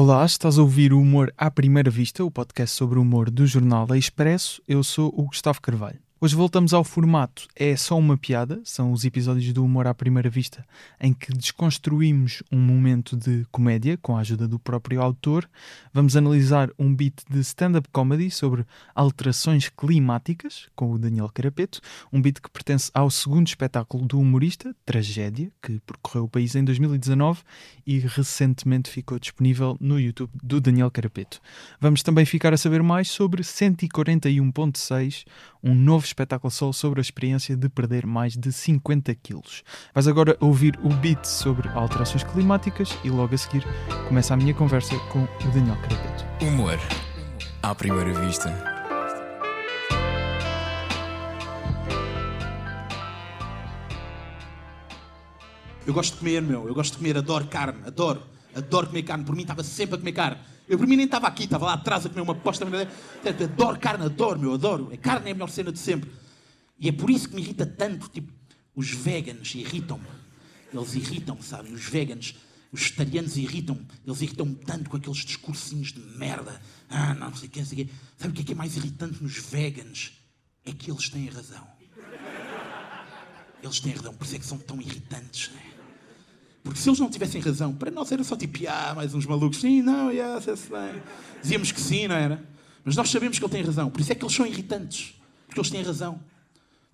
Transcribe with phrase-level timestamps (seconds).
[0.00, 3.44] Olá, estás a ouvir o Humor à Primeira Vista, o podcast sobre o humor do
[3.44, 4.62] jornal A Expresso.
[4.68, 5.98] Eu sou o Gustavo Carvalho.
[6.20, 10.28] Hoje voltamos ao formato É Só Uma Piada, são os episódios do Humor à Primeira
[10.28, 10.66] Vista,
[11.00, 15.48] em que desconstruímos um momento de comédia com a ajuda do próprio autor.
[15.94, 18.66] Vamos analisar um beat de stand-up comedy sobre
[18.96, 21.80] alterações climáticas, com o Daniel Carapeto,
[22.12, 26.64] um beat que pertence ao segundo espetáculo do humorista, Tragédia, que percorreu o país em
[26.64, 27.42] 2019
[27.86, 31.40] e recentemente ficou disponível no YouTube do Daniel Carapeto.
[31.80, 35.24] Vamos também ficar a saber mais sobre 141.6,
[35.62, 39.62] um novo espetáculo solo sobre a experiência de perder mais de 50 quilos.
[39.94, 43.64] Vais agora ouvir o beat sobre alterações climáticas e logo a seguir
[44.06, 46.24] começa a minha conversa com o Daniel Carapeto.
[46.44, 46.78] Humor
[47.62, 48.78] à primeira vista.
[55.86, 56.68] Eu gosto de comer, meu.
[56.68, 58.22] Eu gosto de comer, adoro carne, adoro.
[58.54, 59.24] Adoro comer carne.
[59.24, 60.38] Por mim estava sempre a comer carne.
[60.68, 62.66] Eu por mim nem estava aqui, estava lá atrás a comer uma posta.
[62.66, 64.90] Adoro carne, adoro, meu, adoro.
[64.92, 66.10] A carne é a melhor cena de sempre.
[66.78, 68.32] E é por isso que me irrita tanto, tipo,
[68.74, 70.06] os veganos irritam-me.
[70.72, 71.72] Eles irritam-me, sabem?
[71.72, 72.36] Os veganos,
[72.70, 73.86] os vegetarianos irritam-me.
[74.06, 76.60] Eles irritam-me tanto com aqueles discursinhos de merda.
[76.88, 77.90] Ah, não, sei o que, não sei quê.
[78.18, 80.12] Sabe o que é que é mais irritante nos veganos?
[80.64, 81.66] É que eles têm razão.
[83.62, 85.67] Eles têm razão, por isso é que são tão irritantes, não é?
[86.68, 89.58] Porque se eles não tivessem razão, para nós era só tipo, ah, mais uns malucos,
[89.58, 91.02] sim, não, yeah, se bem.
[91.40, 92.44] Dizíamos que sim, não era?
[92.84, 95.14] Mas nós sabemos que ele tem razão, por isso é que eles são irritantes,
[95.46, 96.20] porque eles têm razão.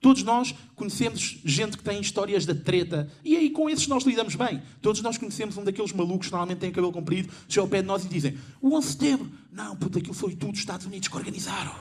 [0.00, 4.36] Todos nós conhecemos gente que tem histórias da treta, e aí com esses nós lidamos
[4.36, 4.62] bem.
[4.80, 7.88] Todos nós conhecemos um daqueles malucos que normalmente têm cabelo comprido, chegam ao pé de
[7.88, 11.08] nós e dizem: O 11 de setembro, não, puta, aquilo foi tudo os Estados Unidos
[11.08, 11.74] que organizaram.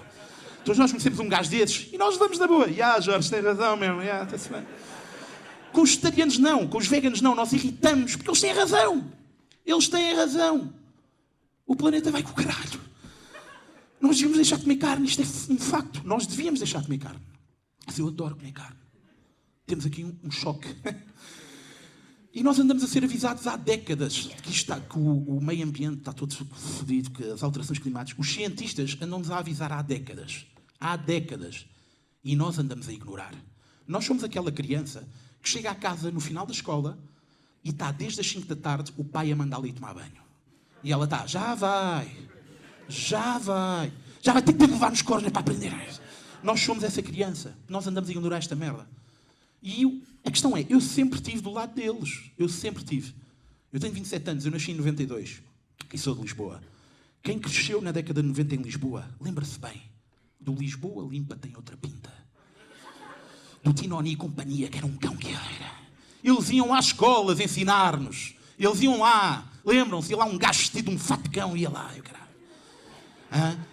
[0.66, 2.68] Todos nós conhecemos um gajo desses e nós levamos na boa.
[2.72, 4.64] Ya, Jorge, tem razão mesmo, ya, yeah, está-se bem.
[5.74, 9.12] Com os vegetarianos não, com os veganos não, nós irritamos, porque eles têm razão.
[9.66, 10.74] Eles têm razão.
[11.66, 12.80] O planeta vai com o caralho.
[14.00, 16.02] Nós devíamos deixar de comer carne, isto é um facto.
[16.06, 17.22] Nós devíamos deixar de comer carne.
[17.86, 18.78] Mas eu adoro comer carne.
[19.66, 20.68] Temos aqui um, um choque.
[22.36, 26.00] E nós andamos a ser avisados há décadas que, está, que o, o, meio ambiente
[26.00, 28.20] está todo fodido, que as alterações climáticas.
[28.20, 30.48] Os cientistas andam-nos a avisar há décadas.
[30.80, 31.68] Há décadas.
[32.24, 33.36] E nós andamos a ignorar.
[33.88, 35.08] Nós somos aquela criança
[35.44, 36.98] que chega à casa no final da escola
[37.62, 40.24] e está desde as 5 da tarde o pai a mandar-lhe ir tomar banho.
[40.82, 42.10] E ela está, já vai,
[42.88, 45.74] já vai, já vai ter que levar nos cornos para aprender.
[46.42, 48.88] Nós somos essa criança, nós andamos a ignorar esta merda.
[49.62, 53.14] E eu, a questão é, eu sempre estive do lado deles, eu sempre tive.
[53.72, 55.42] Eu tenho 27 anos, eu nasci em 92
[55.94, 56.62] e sou de Lisboa.
[57.22, 59.82] Quem cresceu na década de 90 em Lisboa, lembra-se bem,
[60.40, 62.23] do Lisboa limpa tem outra pinta
[63.64, 65.72] do Tinoni e companhia, que era um cão que era.
[66.24, 68.36] Eles iam às escolas ensinar-nos.
[68.60, 72.04] Eles iam lá, lembram-se, lá um gajo vestido um fato de cão, ia lá, eu
[72.04, 72.24] caralho.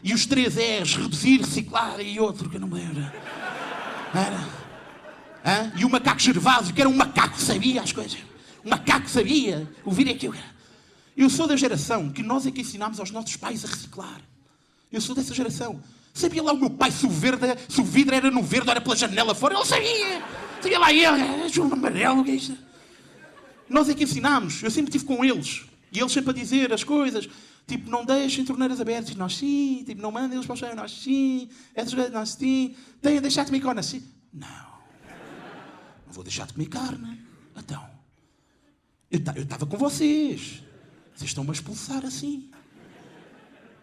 [0.02, 3.02] E os três R's, reduzir, reciclar e outro, que eu não me lembro.
[4.14, 5.70] Era.
[5.76, 8.18] E o macaco Gervásio, que era um macaco que sabia as coisas.
[8.64, 10.34] Um macaco sabia ouvir aquilo.
[11.16, 14.20] Eu sou da geração que nós é que ensinámos aos nossos pais a reciclar.
[14.90, 15.82] Eu sou dessa geração.
[16.20, 18.80] Sabia lá o meu pai se o, verde, se o vidro era no verde, era
[18.80, 19.54] pela janela fora.
[19.54, 20.22] Ele sabia.
[20.60, 21.48] Sabia lá ele.
[21.48, 22.56] João Amarelo, que é?
[23.68, 24.62] Nós é que ensinámos.
[24.62, 25.64] Eu sempre estive com eles.
[25.90, 27.26] E eles sempre a dizer as coisas.
[27.66, 29.14] Tipo, não deixem torneiras abertas.
[29.14, 29.82] Nós sim.
[29.86, 30.74] Tipo, não mandem eles para o chão.
[30.74, 31.48] Nós sim.
[31.74, 32.74] Essas coisas, nós sim.
[33.00, 33.82] Tenham de deixar de comer carne.
[33.82, 34.02] Sim.
[34.34, 34.46] Não.
[36.06, 37.18] Não vou deixar de comer carne.
[37.56, 37.88] Então.
[39.10, 40.62] Eu estava com vocês.
[41.14, 42.50] Vocês estão-me a expulsar assim.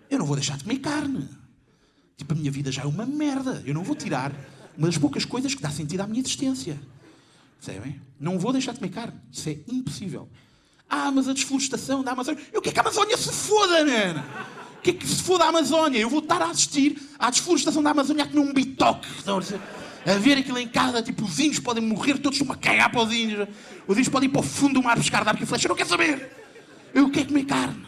[0.08, 1.28] Eu não vou deixar de comer carne.
[2.18, 3.62] Tipo, a minha vida já é uma merda.
[3.66, 4.32] Eu não vou tirar
[4.76, 6.80] uma das poucas coisas que dá sentido à minha existência.
[7.64, 8.02] Percebem?
[8.20, 9.14] Não vou deixar de comer carne.
[9.32, 10.28] Isso é impossível.
[10.90, 12.42] Ah, mas a desflorestação da Amazônia.
[12.52, 14.24] Eu quero que a Amazônia se foda, man!
[14.78, 16.00] O que é que se foda a Amazônia?
[16.00, 19.08] Eu vou estar a assistir à desflorestação da Amazônia a comer um bitoque.
[20.06, 23.14] A ver aquilo em casa, tipo, os índios podem morrer todos uma cagar para os
[23.14, 23.48] índios.
[23.86, 25.68] Os índios podem ir para o fundo do mar buscar dar e flecha.
[25.68, 26.32] Eu não quero saber.
[26.94, 27.86] Eu quero comer carne.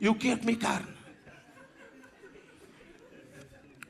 [0.00, 0.99] Eu quero comer carne.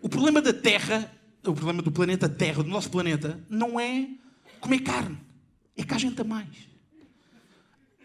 [0.01, 1.13] O problema da Terra,
[1.45, 4.09] o problema do planeta Terra, do nosso planeta, não é
[4.61, 5.19] comer carne.
[5.77, 6.49] É que há gente a mais.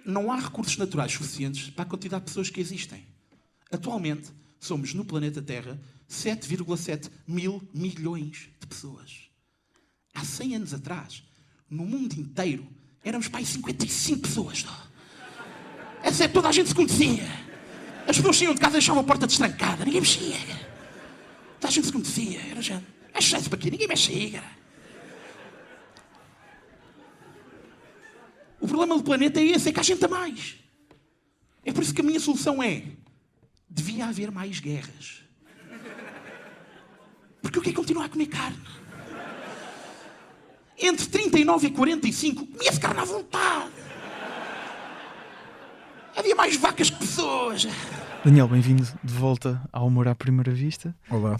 [0.05, 3.05] Não há recursos naturais suficientes para a quantidade de pessoas que existem.
[3.71, 9.29] Atualmente, somos no planeta Terra 7,7 mil milhões de pessoas.
[10.13, 11.23] Há 100 anos atrás,
[11.69, 12.67] no mundo inteiro,
[13.03, 14.65] éramos para aí 55 pessoas.
[16.03, 17.23] Essa é toda a gente se conhecia.
[18.07, 19.83] As pessoas saíam de casa e deixavam a porta destrancada.
[19.83, 20.64] Ninguém mexia.
[21.59, 22.39] Toda a gente se conhecia.
[22.51, 22.85] Era gente.
[23.13, 24.65] É cheio para aqui, ninguém mexe aí, cara.
[28.59, 30.55] O problema do planeta é esse, é que há gente a mais.
[31.63, 32.83] É por isso que a minha solução é:
[33.69, 35.23] devia haver mais guerras.
[37.41, 38.59] Porque eu quero continuar a comer carne.
[40.77, 43.71] Entre 39 e 45, comia-se carne à vontade.
[46.15, 47.67] Havia mais vacas que pessoas.
[48.25, 50.95] Daniel, bem-vindo de volta ao Humor à Primeira Vista.
[51.11, 51.35] Olá.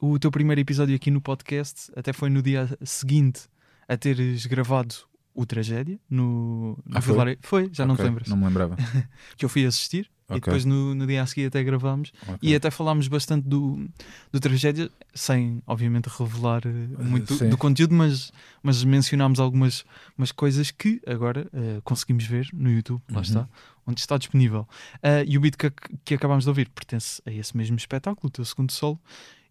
[0.00, 3.42] Uh, o teu primeiro episódio aqui no podcast até foi no dia seguinte
[3.88, 4.94] a teres gravado
[5.34, 7.12] o Tragédia no, no Ah, foi?
[7.12, 7.38] Vilarejo.
[7.42, 8.28] Foi, já não te lembras.
[8.28, 8.76] Não me lembrava.
[9.36, 10.40] Que eu fui assistir e Ok.
[10.42, 12.38] depois no, no dia a seguir até gravámos Ok.
[12.40, 13.88] e até falámos bastante do,
[14.30, 17.48] do Tragédia, sem obviamente revelar eh, muito sim.
[17.48, 18.32] do conteúdo, mas,
[18.62, 19.84] mas mencionámos algumas
[20.16, 23.22] umas coisas que agora eh, conseguimos ver no YouTube, lá Uhum.
[23.22, 23.48] está,
[23.86, 24.68] onde está disponível.
[25.02, 25.70] Ah, e o beat que,
[26.04, 29.00] que acabámos de ouvir pertence a esse mesmo espetáculo, o teu segundo solo.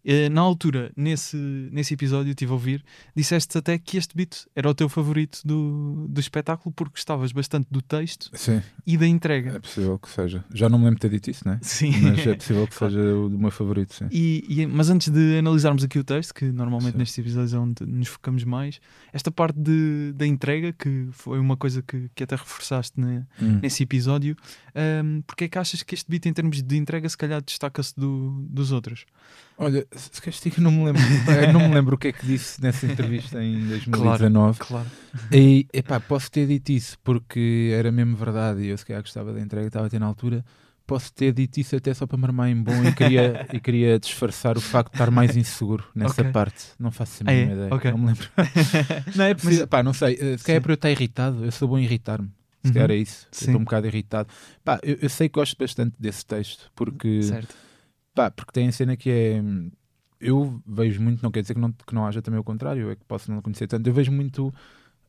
[0.04, 4.68] Eh, na altura, nesse, nesse episódio, estive a ouvir, disseste até que este beat era
[4.70, 9.08] o teu favorito do, do espetáculo porque gostavas bastante do texto Sim, e da é
[9.08, 9.60] entrega.
[9.60, 10.44] possível que seja.
[10.54, 11.58] Já não me lembro de ter dito isso, né?
[11.62, 11.92] Sim.
[12.00, 14.08] Mas é possível que seja o do meu favorito, sim.
[14.10, 16.98] E, e- mas antes de analisarmos aqui o texto, que normalmente Sim.
[16.98, 18.80] nestes episódios é onde nos focamos mais,
[19.12, 23.58] esta parte de, da entrega, que foi uma coisa que, que até reforçaste ne- Hum.
[23.62, 24.34] nesse episódio,
[25.04, 27.94] um, porque é que achas que este beat, em termos de entrega, se calhar destaca-se
[27.96, 29.04] do- dos outros?
[29.62, 31.02] Olha, se que não me lembro.
[31.46, 34.58] eu não me lembro o que é que disse nessa entrevista em 2019.
[34.58, 34.88] Claro.
[35.30, 39.32] E, epá, posso ter dito isso porque era mesmo verdade e eu se calhar gostava
[39.34, 40.42] da entrega que estava a ter na altura.
[40.86, 43.98] Posso ter dito isso até só para me armar em bom e queria, e queria
[44.00, 46.32] disfarçar o facto de estar mais inseguro nessa Ok.
[46.32, 46.64] parte.
[46.78, 47.36] Não faço a Ah, é?
[47.44, 47.74] mínima ideia.
[47.74, 47.90] Ok.
[47.92, 48.28] Não me lembro.
[49.14, 49.68] não é preciso.
[49.68, 50.14] Pá, não sei.
[50.20, 51.44] eh, Se calhar é para eu estar irritado.
[51.44, 52.28] Eu sou bom em irritar-me.
[52.62, 52.74] Se Uhum.
[52.74, 53.26] calhar é isso.
[53.30, 54.28] Estou um bocado irritado.
[54.64, 57.54] Pá, eu, eu sei que gosto bastante desse texto porque, Certo.
[58.24, 59.42] Pá, porque tem a cena que é.
[60.20, 62.94] Eu vejo muito, não quer dizer que não, que não haja também o contrário, é
[62.96, 63.86] que posso não conhecer tanto.
[63.88, 64.52] Eu vejo muito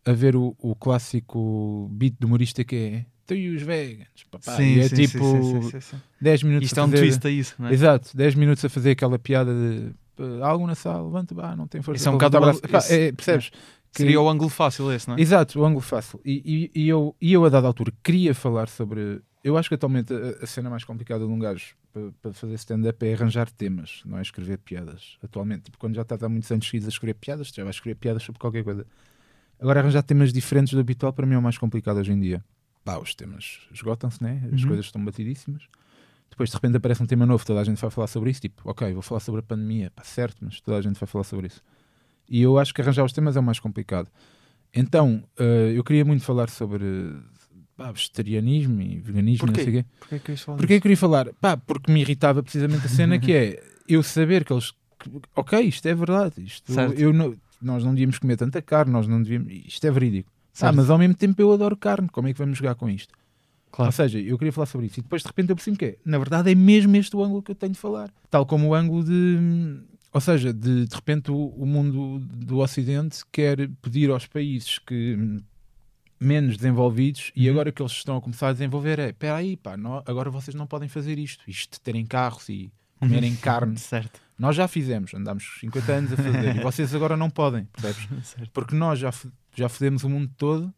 [0.05, 4.07] a ver o, o clássico beat de humorista que é tu e os veganos.
[4.31, 6.01] Papá, sim, é sim, tipo sim, sim, sim, sim.
[6.21, 7.73] 10 minutos Isto a é um fazer- twist a isso, não é?
[7.73, 11.55] Exato, 10 minutos a fazer aquela piada de "Pá, há algo na sala, levanta, bah,
[11.57, 11.97] não tem força.
[12.01, 13.49] Isso é um bocado levantar o- o braço." Pá, esse- é, percebes?
[13.93, 15.21] Que- Seria o ângulo fácil esse, não é?
[15.21, 16.21] Exato, o ângulo fácil.
[16.23, 19.21] E, e- e eu, e eu, a dada altura, queria falar sobre.
[19.43, 22.53] Eu acho que atualmente a, a cena mais complicada de um gajo para, para fazer
[22.55, 25.17] stand-up é arranjar temas, não é escrever piadas.
[25.23, 27.95] Atualmente, tipo, quando já está há muitos anos seguidos a escrever piadas, já vai escrever
[27.95, 28.85] piadas sobre qualquer coisa.
[29.59, 32.43] Agora, arranjar temas diferentes do habitual para mim é o mais complicado hoje em dia.
[32.83, 34.49] Pá, os temas esgotam-se, né?
[34.53, 34.67] As Uhum.
[34.69, 35.63] coisas estão batidíssimas.
[36.29, 38.41] Depois, de repente, aparece um tema novo, toda a gente vai falar sobre isso.
[38.41, 41.23] Tipo, ok, vou falar sobre a pandemia, pá, certo, mas toda a gente vai falar
[41.23, 41.61] sobre isso.
[42.29, 44.07] E eu acho que arranjar os temas é o mais complicado.
[44.73, 46.85] Então, eh, eu queria muito falar sobre
[47.75, 49.61] pá, vegetarianismo e veganismo, Porquê?
[49.61, 49.89] não sei o quê.
[49.99, 51.33] Porquê que falar Porquê eu queria falar?
[51.39, 54.73] Pá, porque me irritava precisamente a cena que é eu saber que eles.
[55.35, 56.43] ok, isto é verdade.
[56.43, 56.99] Isto, Certo.
[56.99, 59.51] eu não- nós não devíamos comer tanta carne, nós não devíamos.
[59.67, 60.31] Isto é verídico.
[60.59, 62.09] Ah, mas ao mesmo tempo eu adoro carne.
[62.09, 63.13] Como é que vamos jogar com isto?
[63.71, 63.87] Claro.
[63.87, 65.97] Ou seja, eu queria falar sobre isso e depois de repente eu percebi que é,
[66.03, 68.11] na verdade é mesmo este o ângulo que eu tenho de falar.
[68.29, 69.79] Tal como o ângulo de.
[70.13, 75.17] Ou seja, de, de repente o, o mundo do Ocidente quer pedir aos países que
[76.21, 77.53] menos desenvolvidos e Uhum.
[77.55, 80.53] agora que eles estão a começar a desenvolver é espera aí, pá, nó- agora vocês
[80.53, 83.77] não podem fazer isto, isto de terem carros e comerem carne.
[83.79, 84.21] Certo.
[84.37, 88.07] Nós já fizemos, andámos 50 anos a fazer e vocês agora não podem, percebes?
[88.27, 88.51] certo.
[88.51, 89.11] Porque nós já,
[89.55, 90.71] já fodemos o mundo todo,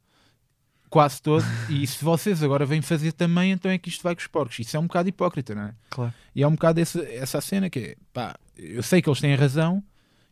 [0.90, 4.22] quase todo, e se vocês agora vêm fazer também, então é que isto vai com
[4.22, 4.60] os porcos.
[4.60, 5.74] Isso é um bocado hipócrita, não é?
[5.90, 6.13] Claro.
[6.36, 9.33] E é um bocado esse, essa cena que é, pá, eu sei que eles têm
[9.35, 9.83] razão,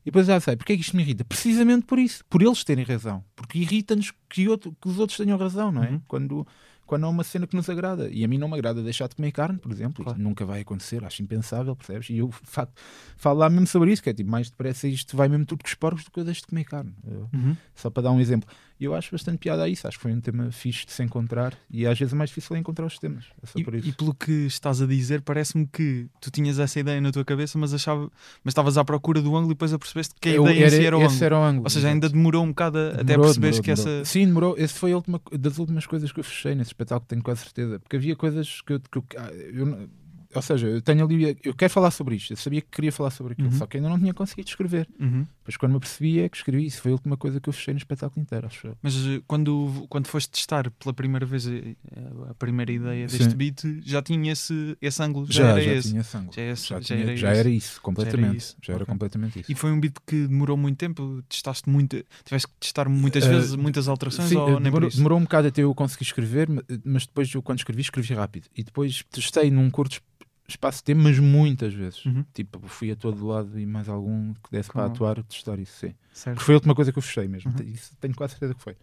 [0.01, 1.23] e depois já sei, porque é que isto me irrita?
[1.25, 3.23] Precisamente por isso, por eles terem razão.
[3.35, 5.89] Porque irrita-nos que, outro- que os outros tenham razão, não é?
[5.91, 6.01] Uhum.
[6.07, 6.47] Quando,
[6.87, 8.09] quando há uma cena que nos agrada.
[8.09, 10.03] E a mim não me agrada deixar de comer carne, por exemplo.
[10.03, 10.19] Claro.
[10.19, 12.09] Nunca vai acontecer, acho impensável, percebes?
[12.09, 12.67] E eu fa-
[13.15, 15.67] falo lá mesmo sobre isso, que é tipo, mais depressa isto vai mesmo tudo com
[15.67, 16.93] os porcos do que eu deixo de comer carne.
[17.07, 17.55] Eu- Uhum.
[17.75, 18.49] só para dar um exemplo.
[18.81, 19.87] E eu acho bastante piada a isso.
[19.87, 22.55] Acho que foi um tema fixe de se encontrar e às vezes é mais difícil
[22.57, 23.25] encontrar os temas.
[23.55, 27.11] É E, e pelo que estás a dizer, parece-me que tu tinhas essa ideia na
[27.11, 28.09] tua cabeça, mas achava,
[28.43, 30.83] mas estavas à procura do ângulo e depois apercebeste que a Eu- ideia em si
[30.83, 31.23] era o ângulo.
[31.23, 31.63] era o ângulo.
[31.65, 33.99] Ou seja, ainda demorou um bocado a- até Demorou, perceberes demorou, que demorou.
[34.01, 34.11] essa.
[34.11, 34.55] Sim, demorou.
[34.57, 37.79] Esse foi a última, das últimas coisas que eu fechei nesse espetáculo, tenho quase certeza.
[37.79, 38.79] Porque havia coisas que eu.
[38.79, 39.87] que eu- ah, eu
[40.33, 41.37] ou seja, eu tenho ali.
[41.43, 42.31] Eu quero falar sobre isto.
[42.33, 43.57] Eu sabia que queria falar sobre aquilo, Uhum.
[43.57, 44.87] só que ainda não tinha conseguido escrever.
[44.99, 45.25] Uhum.
[45.39, 46.65] Depois, quando me apercebi, é que escrevi.
[46.65, 48.77] Isso foi a última coisa que eu fechei no espetáculo inteiro, acho eu.
[48.81, 51.75] Mas eh, quando, quando foste testar pela primeira vez eh,
[52.29, 53.35] a primeira ideia deste Sim.
[53.35, 55.89] beat, já tinha esse, esse ângulo, já, Já, era já esse.
[55.89, 56.35] tinha sangue.
[56.35, 57.39] Já, é esse- Já, já tinha- era já esse.
[57.39, 58.37] era isso, completamente.
[58.37, 58.93] isso, Já era ok.
[58.93, 59.51] completamente isso.
[59.51, 63.29] E foi um beat que demorou muito tempo, testaste muito, tiveste que testar muitas Eh,
[63.29, 64.97] vezes, muitas alterações Sim, ou demorou, isso?
[64.97, 68.47] demorou um bocado até eu conseguir escrever, ma- mas depois eu quando escrevi, escrevi rápido.
[68.55, 70.01] E depois testei num curto
[70.51, 72.05] espaço de tempo, mas muitas vezes.
[72.05, 72.23] Uhum.
[72.33, 74.89] Tipo, fui a todo lado e mais algum que desse Claro.
[74.89, 75.93] para atuar, testar isso, sim.
[76.13, 76.35] Certo.
[76.35, 77.51] Porque foi a última coisa que eu fechei mesmo.
[77.51, 77.65] Uhum.
[77.65, 78.73] Isso tenho quase certeza que foi.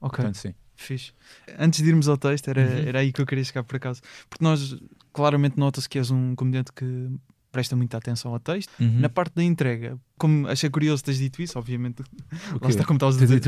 [0.00, 0.16] Ok.
[0.16, 0.54] Portanto, sim.
[0.74, 1.12] Fixe.
[1.58, 2.88] Antes de irmos ao texto, era, Uhum.
[2.88, 4.02] era aí que eu queria chegar por acaso.
[4.28, 4.76] Porque nós,
[5.12, 7.10] claramente, nota-se que és um comediante que
[7.56, 8.70] presta muita atenção ao texto.
[8.78, 9.00] Uhum.
[9.00, 12.66] Na parte da entrega, como achei curioso teres dito isso, obviamente, O lá quê?
[12.68, 13.40] está como estavas a dizer.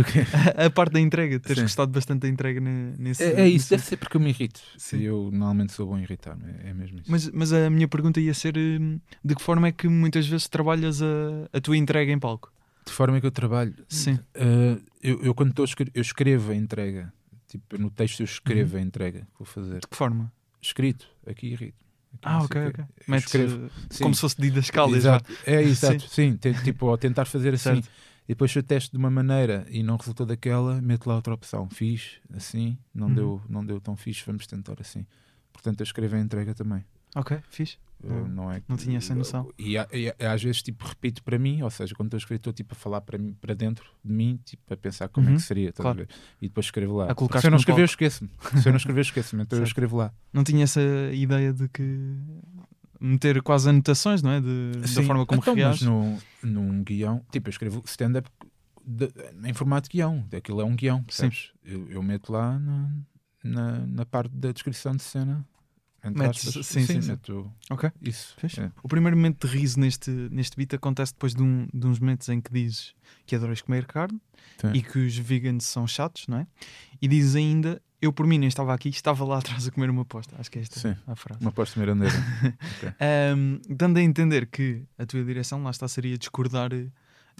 [0.57, 1.63] A, a parte da entrega, teres Sim.
[1.65, 3.23] gostado bastante da entrega ne- nesse.
[3.23, 4.61] É, é isso, nesse- deve ser porque eu me irrito.
[4.79, 4.99] Sim.
[5.01, 7.11] E eu normalmente sou bom a irritar-me, é, é mesmo isso.
[7.11, 10.49] Mas, mas a minha pergunta ia ser hum, de que forma é que muitas vezes
[10.49, 11.07] trabalhas a,
[11.53, 12.51] a tua entrega em palco?
[12.87, 14.15] De forma que eu trabalho, Sim.
[14.35, 17.13] Uh, eu, eu quando estou a escrever, eu escrevo a entrega.
[17.47, 18.83] Tipo, no texto eu escrevo Uhum.
[18.83, 19.81] a entrega que vou fazer.
[19.81, 20.33] De que forma?
[20.61, 21.77] Escrito, aqui irrito.
[21.79, 21.88] Aqui
[22.23, 22.85] Ah, ok, ok.
[23.25, 23.67] Escrevo.
[23.67, 24.03] uh, Sim.
[24.05, 24.97] como se fosse vá.
[24.97, 25.33] Exato.
[25.47, 26.09] É, exato.
[26.09, 27.75] Sim, te- tipo, ao tentar fazer assim.
[27.83, 27.89] Certo.
[28.25, 31.33] E depois se eu testo de uma maneira e não resultou daquela, meto lá outra
[31.33, 31.69] opção.
[31.71, 33.15] Fiz assim, não, Uhum.
[33.15, 35.07] deu, não deu tão fixe, vamos tentar assim.
[35.53, 36.85] Portanto, eu escrevo a entrega também.
[37.17, 37.37] Ok.
[38.01, 39.53] Uh, Não- não, é não tinha essa noção.
[39.59, 42.39] E, e a- às vezes tipo repito para mim, ou seja, quando estou a escrever
[42.39, 45.31] estou tipo a falar para, mim, para dentro de mim, tipo a pensar como é
[45.31, 46.09] Uhum, que seria, estás a claro.
[46.41, 47.09] E depois escrevo lá.
[47.41, 48.31] Se eu não escrever, eu esqueço-me.
[48.63, 49.43] Se eu não escrever, eu esqueço-me.
[49.43, 49.71] Então eu Certo.
[49.71, 50.13] escrevo lá.
[50.33, 50.81] Não tinha essa
[51.13, 52.17] ideia de que
[53.01, 54.41] meter quase anotações, não é?
[54.41, 55.85] De, da Sim, forma como então, mas reage.
[55.85, 58.31] no, num guião, tipo, eu escrevo stand-up
[59.45, 60.25] em formato de guião.
[60.37, 61.51] Aquilo é um guião, percebes?
[61.65, 62.91] Eu, eu meto lá na,
[63.43, 65.45] na, na parte da descrição de cena.
[66.05, 66.67] Metes- aspas.
[66.67, 67.09] sim, sim, sim.
[67.11, 67.91] meto Ok.
[68.03, 68.37] isso.
[68.61, 68.71] É.
[68.83, 72.29] O primeiro momento de riso neste, neste beat acontece depois de, um, de uns momentos
[72.29, 72.95] em que dizes
[73.27, 74.21] que adoras comer carne
[74.61, 74.73] Sim.
[74.75, 76.47] e que os vegans são chatos, não é?
[77.03, 80.03] E dizes ainda, eu por mim nem estava aqui, estava lá atrás a comer uma
[80.03, 80.35] aposta.
[80.39, 80.97] Acho que é esta Sim.
[81.07, 81.41] a frase.
[81.41, 82.15] Uma aposta mirandeira.
[83.01, 86.87] Ahm, dando a entender que a tua direção lá está seria discordar eh,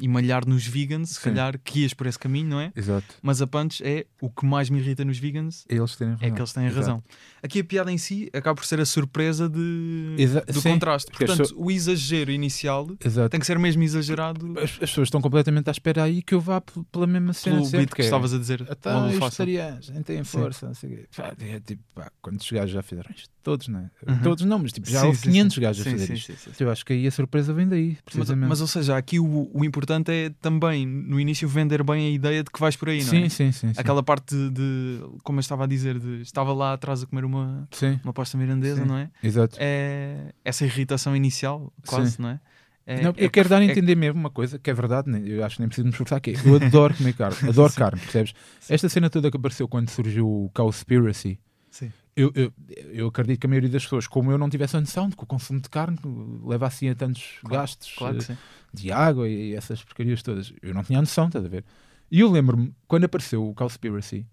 [0.01, 2.73] e malhar nos vegans, se calhar que ias por esse caminho, não é?
[2.77, 3.07] Exato.
[3.23, 6.29] Mas a punch é o que mais me irrita nos vegans Eles terem razão.
[6.29, 6.81] é que eles têm Exato.
[6.81, 7.05] razão.
[7.43, 11.11] Aqui a piada em si acaba por ser a surpresa de, Exa- do sim, contraste.
[11.11, 13.29] Portanto, o exagero inicial Exato.
[13.31, 16.41] tem que ser mesmo exagerado As, as pessoas estão completamente à espera aí que eu
[16.41, 17.57] vá pela mesma cena.
[17.57, 18.61] pelo sempre, beat que é, estavas a dizer.
[18.63, 19.45] Então, os fácil.
[19.45, 21.09] vegetarianos, nem têm força, não sei o quê.
[21.17, 23.31] Pá, é tipo, pá, quantos gajos já fizeram isto?
[23.49, 23.91] Todos, não é?
[24.07, 24.21] Uhum.
[24.21, 25.61] Todos não, mas tipo, já Sim, houve sim, 500 sim.
[25.63, 26.37] gajos a Sim, fazer sim, isto.
[26.37, 26.65] sim, sim.
[26.65, 28.49] Eu acho que aí a surpresa vem daí, Mas, precisamente.
[28.51, 32.45] mas, ou seja, aqui o, o importante é também no início vender bem a ideia
[32.45, 33.29] de que vais por aí, não sim, é?
[33.31, 33.81] sim, sim, sim.
[33.81, 37.25] Aquela parte de, de- como eu estava a dizer, de estava lá atrás a comer
[37.25, 38.87] uma, Sim, uma pasta mirandesa, Sim.
[38.89, 39.11] não é?
[39.23, 39.57] exato.
[39.59, 40.35] é?
[40.45, 42.23] Essa irritação inicial, quase, Sim.
[42.23, 42.41] não é?
[42.87, 45.11] É- não, é eu quero dar a é- entender mesmo uma coisa que é verdade,
[45.11, 45.23] né?
[45.25, 48.35] eu acho que nem preciso me esforçar, é, eu adoro comer carne, adoro carne, percebes?
[48.69, 51.39] Esta cena toda que apareceu quando surgiu o Cowspiracy,
[51.71, 51.93] Sim.
[52.19, 52.53] Eu, eu,
[52.93, 55.23] eu acredito que a maioria das pessoas, como eu, não tivesse a noção de que
[55.23, 55.97] o consumo de carne
[56.45, 58.37] leva assim a tantos Claro, gastos Claro eh,
[58.73, 60.53] de água e essas porcarias todas.
[60.61, 61.65] Eu não tinha a noção, estás a ver?
[62.11, 64.27] E eu lembro-me, quando apareceu o Cowspiracy,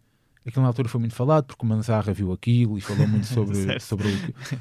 [0.46, 3.80] aquilo na altura foi muito falado, porque o Manzarra viu aquilo e falou muito sobre,
[3.80, 4.12] sobre o...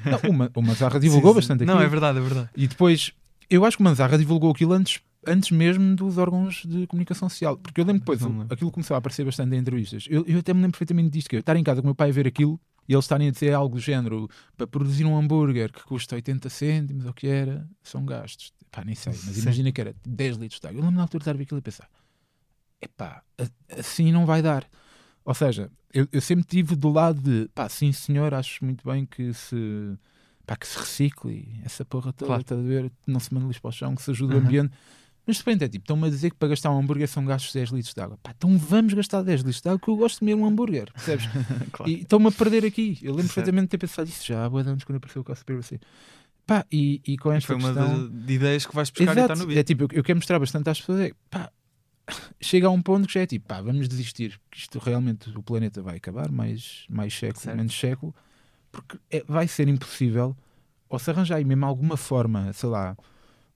[0.04, 1.40] Não, o, Ma- o Manzarra divulgou Sim, sim.
[1.40, 1.76] bastante aquilo.
[1.78, 2.50] Não, é verdade, é verdade.
[2.56, 3.12] E depois,
[3.48, 7.56] eu acho que o Manzarra divulgou aquilo antes, antes mesmo dos órgãos de comunicação social.
[7.56, 10.06] Porque eu lembro depois, Não aquilo começou a aparecer bastante em entrevistas.
[10.10, 11.94] Eu, eu até me lembro perfeitamente disto, que eu estar em casa com o meu
[11.94, 15.16] pai a ver aquilo e eles estarem a dizer algo do género para produzir um
[15.16, 18.52] hambúrguer que custa 80 cêntimos ou o que era, são gastos.
[18.70, 19.42] Pá, nem sei, mas Sim.
[19.42, 20.78] imagina que era 10 litros de água.
[20.78, 21.88] Eu lembro na altura de estar a ver aquilo e pensar,
[22.80, 23.22] epá,
[23.76, 24.68] assim não vai dar.
[25.24, 29.06] Ou seja, eu, eu sempre tive do lado de, pá, sim senhor, acho muito bem
[29.06, 29.56] que se,
[30.46, 32.42] pá, que se recicle essa porra toda, Claro.
[32.42, 32.92] estás a ver?
[33.06, 34.42] Não se manda lixo para o chão, que se ajude o Uhum.
[34.44, 34.74] ambiente.
[35.26, 37.52] Mas de repente é tipo, estão-me a dizer que para gastar um hambúrguer são gastos
[37.52, 38.18] 10 litros de água.
[38.22, 40.92] Pá, então vamos gastar 10 litros de água que eu gosto de comer um hambúrguer,
[40.92, 41.26] percebes?
[41.72, 41.90] Claro.
[41.90, 42.98] E estão-me a perder aqui.
[43.02, 45.80] Eu lembro perfeitamente de ter pensado isso já há boa anos quando apareceu o Conspiracy.
[46.46, 48.08] Pá, e, e com esta Foi uma questão...
[48.10, 49.46] das de ideias que vais buscar e está Exato.
[49.46, 49.66] no É beat.
[49.66, 51.50] tipo, eu, eu quero mostrar bastante às pessoas, é, pá,
[52.40, 55.42] chega a um ponto que já é tipo, pá, vamos desistir, que isto realmente o
[55.42, 57.56] planeta vai acabar, mais, mais século, Certo.
[57.56, 58.14] menos século,
[58.70, 60.36] porque é- vai ser impossível,
[60.88, 62.94] ou se arranjar aí mesmo alguma forma, sei lá,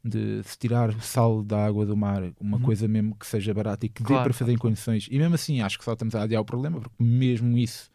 [0.08, 2.62] de se tirar o sal da água do mar, uma Uhum.
[2.62, 5.34] coisa mesmo que seja barata e que dê Claro, para fazer em condições, e mesmo
[5.34, 7.90] assim acho que só estamos a adiar o problema, porque mesmo isso,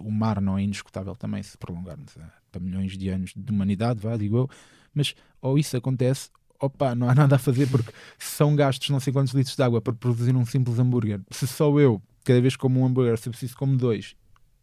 [0.00, 4.00] o mar não é indiscutável também se prolongarmos a- para milhões de anos de humanidade,
[4.00, 4.50] vá, digo eu,
[4.94, 9.12] mas ou isso acontece, opa, não há nada a fazer porque são gastos não sei
[9.12, 12.80] quantos litros de água para produzir um simples hambúrguer, se só eu, cada vez como
[12.80, 14.14] um hambúrguer, se eu preciso como dois,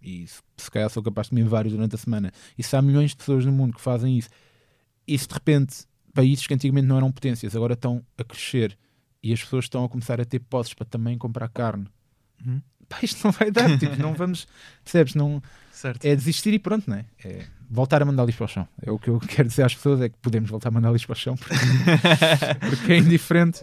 [0.01, 2.81] e se, se calhar sou capaz de comer vários durante a semana, e se há
[2.81, 4.29] milhões de pessoas no mundo que fazem isso,
[5.07, 8.77] e se de repente países que antigamente não eram potências agora estão a crescer
[9.23, 11.85] e as pessoas estão a começar a ter posses para também comprar carne,
[12.45, 12.59] Uhum.
[12.89, 14.47] pá, isto não vai dar, tipo, não vamos,
[14.83, 15.13] percebes?
[15.15, 15.41] Não,
[15.71, 16.03] Certo.
[16.05, 17.05] é desistir e pronto, não é?
[17.23, 18.67] É voltar a mandar lixo para o chão.
[18.81, 21.05] É o que eu quero dizer às pessoas: é que podemos voltar a mandar lixo
[21.07, 21.55] para o chão porque,
[22.69, 23.61] porque é indiferente.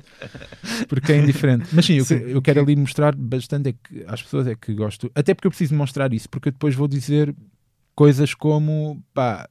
[0.89, 1.69] Porque é indiferente.
[1.73, 2.15] Mas sim, eu, Sim.
[2.15, 5.51] eu quero ali mostrar bastante é que, às pessoas é que gosto, até porque eu
[5.51, 7.35] preciso mostrar isso, porque eu depois vou dizer
[7.99, 9.49] coisas como pá,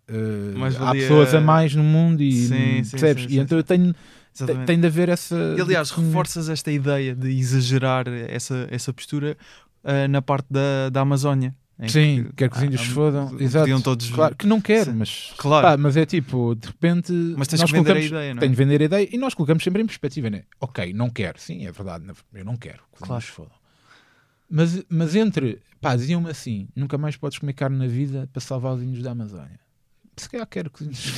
[0.56, 3.24] Mais há valia- pessoas a mais no mundo e Sim, sim, percebes?
[3.26, 3.94] sim, e então eu tenho
[4.34, 4.68] Exatamente.
[4.68, 9.36] tem de haver essa E, aliás, reforças esta ideia de exagerar essa, essa postura
[9.84, 11.54] ah, na parte da, da Amazónia.
[11.90, 13.28] Sim, que- quer que os índios ah, se fodam.
[13.28, 13.82] podiam Exato.
[13.84, 14.98] todos- Claro, que não quero, Sim.
[14.98, 15.68] mas, Claro.
[15.68, 17.12] pá, mas é tipo, de repente.
[17.38, 18.42] Mas tens nós que vender a ideia, não é?
[18.42, 20.44] Tenho de vender a ideia e nós colocamos sempre em perspectiva, né?
[20.62, 23.14] Ok, não quero, sim, é verdade, eu não quero que os Claro.
[23.16, 23.57] índios se fodam.
[24.50, 28.74] Mas, mas entre, pá, diziam-me assim: nunca mais podes comer carne na vida para salvar
[28.76, 29.60] os índios da Amazónia.
[30.16, 31.14] Se calhar quero que os índios?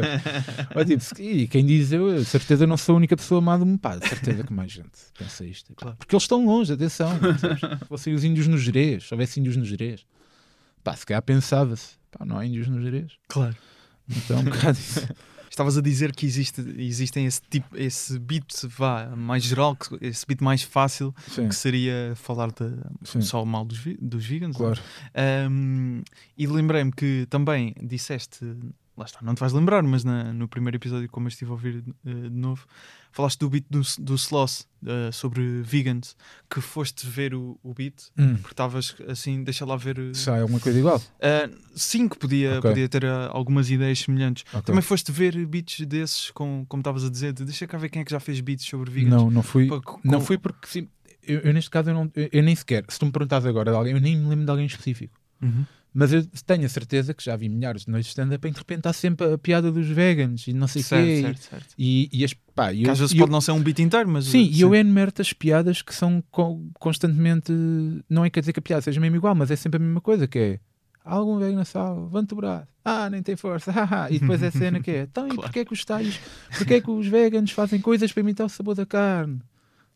[0.74, 3.64] Ou tipo, se- e quem diz eu, de certeza não sou a única pessoa amada,
[3.78, 5.72] pá, de certeza que mais gente pensa isto.
[5.74, 5.96] Claro.
[5.96, 7.10] Porque eles estão longe, atenção.
[7.80, 10.04] Se fossem os índios no Jerez, se houvesse índios no Jerez,
[10.82, 13.12] pá, se calhar pensava-se, pá, não há índios no Jerez.
[13.28, 13.54] Claro.
[14.08, 15.06] Então, um bocado isso.
[15.60, 20.24] Estavas a dizer que existe, existem esse tipo, esse beat vá, mais geral, que- esse
[20.26, 22.64] beat mais fácil, Sim, que seria falar de,
[23.04, 24.54] sim, só mal dos, dos vegans.
[24.56, 24.58] é?
[24.58, 24.80] claro.
[25.50, 26.00] Um,
[26.38, 28.42] e lembrei-me que também disseste,
[28.96, 31.52] lá está, não te vais lembrar, mas na- no primeiro episódio, como eu estive a
[31.52, 32.66] ouvir eh, de novo,
[33.12, 36.16] falaste do beat do, do Sloss eh, sobre vegans,
[36.48, 38.36] que foste ver o, o beat, Hum.
[38.36, 39.98] porque estavas assim, deixa lá ver.
[39.98, 41.00] eh, Sai alguma coisa igual?
[41.20, 42.70] ah, sim, que podia, Ok.
[42.70, 44.44] podia ter ah, algumas ideias semelhantes.
[44.52, 44.62] Ok.
[44.62, 48.02] Também foste ver beats desses, com, como estavas a dizer, de, deixa cá ver quem
[48.02, 49.10] é que já fez beats sobre vegans.
[49.22, 49.66] Não, não fui.
[49.68, 50.88] Com- Não fui porque sim,
[51.22, 53.70] eu, eu neste caso eu, não, eu, eu nem sequer, se tu me perguntas agora
[53.70, 55.18] de alguém, eu nem me lembro de alguém específico.
[55.42, 55.64] Uhum.
[55.92, 58.54] Mas eu tenho a certeza que já vi milhares de noites de stand-up em que
[58.54, 61.20] de repente há sempre a piada dos vegans e não sei o quê.
[61.22, 61.74] certo, certo.
[61.76, 63.60] E, e as pá, e Que eu, às vezes e pode eu- não ser um
[63.60, 64.26] beat inteiro, mas.
[64.26, 67.52] Sim, e eu enumero as piadas que são co- constantemente.
[68.08, 70.00] Não é quer dizer que a piada seja mesmo igual, mas é sempre a mesma
[70.00, 70.60] coisa: que é
[71.04, 74.10] há algum vegano na sala, levanta o braço, ah, nem tem força, haha.
[74.12, 75.42] e depois a cena que é então, e Claro.
[75.42, 76.20] porquê é que os tais,
[76.56, 79.40] porquê é que os veganos fazem coisas para imitar o sabor da carne?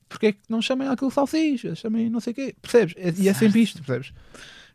[0.08, 2.94] Porquê é que não chamem aquilo salsicha, chamem não sei o quê, percebes?
[2.96, 4.12] É- E é sempre isto, percebes?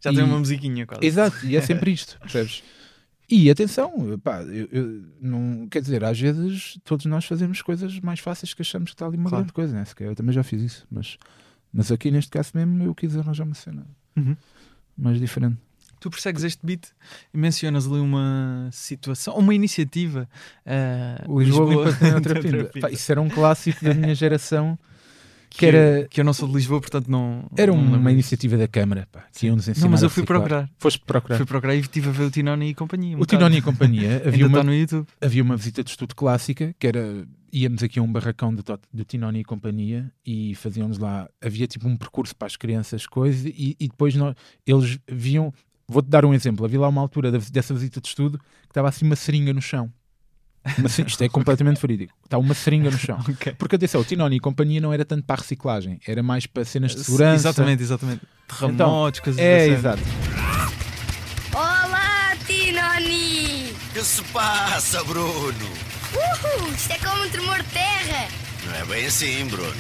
[0.02, 1.06] Já e- tem uma musiquinha quase.
[1.06, 2.64] Exato, e é sempre isto, percebes?
[3.32, 8.20] E atenção, pá, eu, eu não quer dizer, às vezes todos nós fazemos coisas mais
[8.20, 9.44] fáceis que achamos que está ali uma Claro.
[9.44, 9.84] grande coisa, né?
[10.00, 11.18] Eu também já fiz isso, mas,
[11.72, 13.86] mas aqui neste caso mesmo eu quis arranjar uma cena
[14.18, 14.36] Uhum.
[14.98, 15.58] mais diferente.
[16.00, 16.88] Tu persegues este beat
[17.34, 20.28] e mencionas ali uma situação, uma iniciativa.
[21.28, 22.64] O Lisboa, limpa tem outra tem pinta.
[22.66, 22.80] pinta.
[22.88, 24.80] Pá, isso era um clássico da minha geração,
[25.50, 27.50] que, que era- que eu não sou de Lisboa, portanto não.
[27.58, 30.10] era não me uma iniciativa da Câmara, pá, que iam nos ensinar Não, mas eu
[30.10, 30.70] fui procurar.
[30.78, 31.38] Foste procurar.
[31.38, 33.18] Fui procurar e estive a ver o Tinoni e companhia.
[33.18, 35.08] um O Tinoni e companhia, havia uma, está no YouTube.
[35.22, 39.04] havia uma visita de estudo clássica que era íamos aqui a um barracão do, do
[39.04, 43.76] Tinoni e companhia e fazíamos lá havia tipo um percurso para as crianças coisas e,
[43.80, 44.36] e depois nós,
[44.68, 45.52] eles viam
[45.88, 48.88] vou-te dar um exemplo, havia lá uma altura da- dessa visita de estudo que estava
[48.88, 49.92] assim uma seringa no chão
[50.78, 53.56] Uma isto é completamente verídico está uma seringa no chão Ok.
[53.58, 56.66] porque atenção, o Tinoni e companhia não era tanto para a reciclagem era mais para
[56.66, 58.22] cenas de segurança Exatamente, exatamente.
[58.48, 60.02] Terremotos, coisas é, exato
[61.54, 63.74] Olá, Tinoni!
[63.94, 65.54] Que se passa, Bruno?
[66.14, 68.28] Uhul, isto é como um tremor de terra!
[68.66, 69.74] Não é bem assim, Bruno.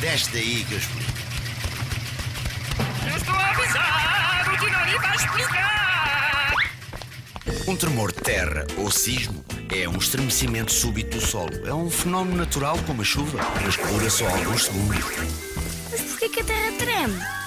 [0.00, 1.12] Desce daí que eu explico.
[3.08, 4.52] Eu estou a avisar!
[4.52, 6.54] O Tinoni vai explicar!
[7.68, 11.66] Um tremor de terra ou sismo é um estremecimento súbito do solo.
[11.66, 15.04] É um fenómeno natural como a chuva, mas que dura só alguns segundos.
[15.90, 17.41] Mas porquê que a terra treme?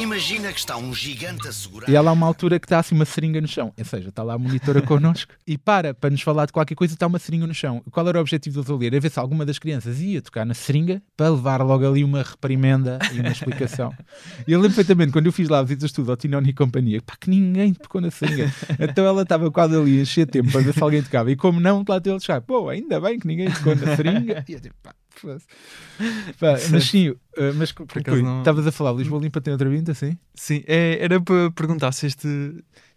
[0.00, 1.86] Imagina que está um gigante a segurar.
[1.86, 3.70] E há lá uma altura que está assim uma seringa no chão.
[3.76, 6.94] Ou seja, está lá a monitora connosco e para para nos falar de qualquer coisa
[6.94, 7.82] está uma seringa no chão.
[7.90, 8.86] Qual era o objetivo deles ali?
[8.86, 12.22] Era ver se alguma das crianças ia tocar na seringa para levar logo ali uma
[12.22, 13.92] reprimenda e uma explicação.
[14.46, 16.52] E eu lembro perfeitamente quando eu fiz lá a visita de estudo ao Tinoni e
[16.52, 18.52] companhia, pá, que ninguém tocou na seringa.
[18.78, 21.30] Então ela estava quase ali a encher tempo para ver se alguém tocava.
[21.30, 24.44] E como não, lá teve ele chegar, pô, ainda bem que ninguém tocou na seringa.
[24.48, 24.94] E eu tipo, pá.
[26.38, 27.18] Pá, mas sim, uh,
[27.56, 28.00] mas conclui.
[28.00, 30.16] acaso não- estavas a falar, Lisboa Limpa tem outra vinda, sim?
[30.34, 32.26] Sim, é, era para perguntar se este.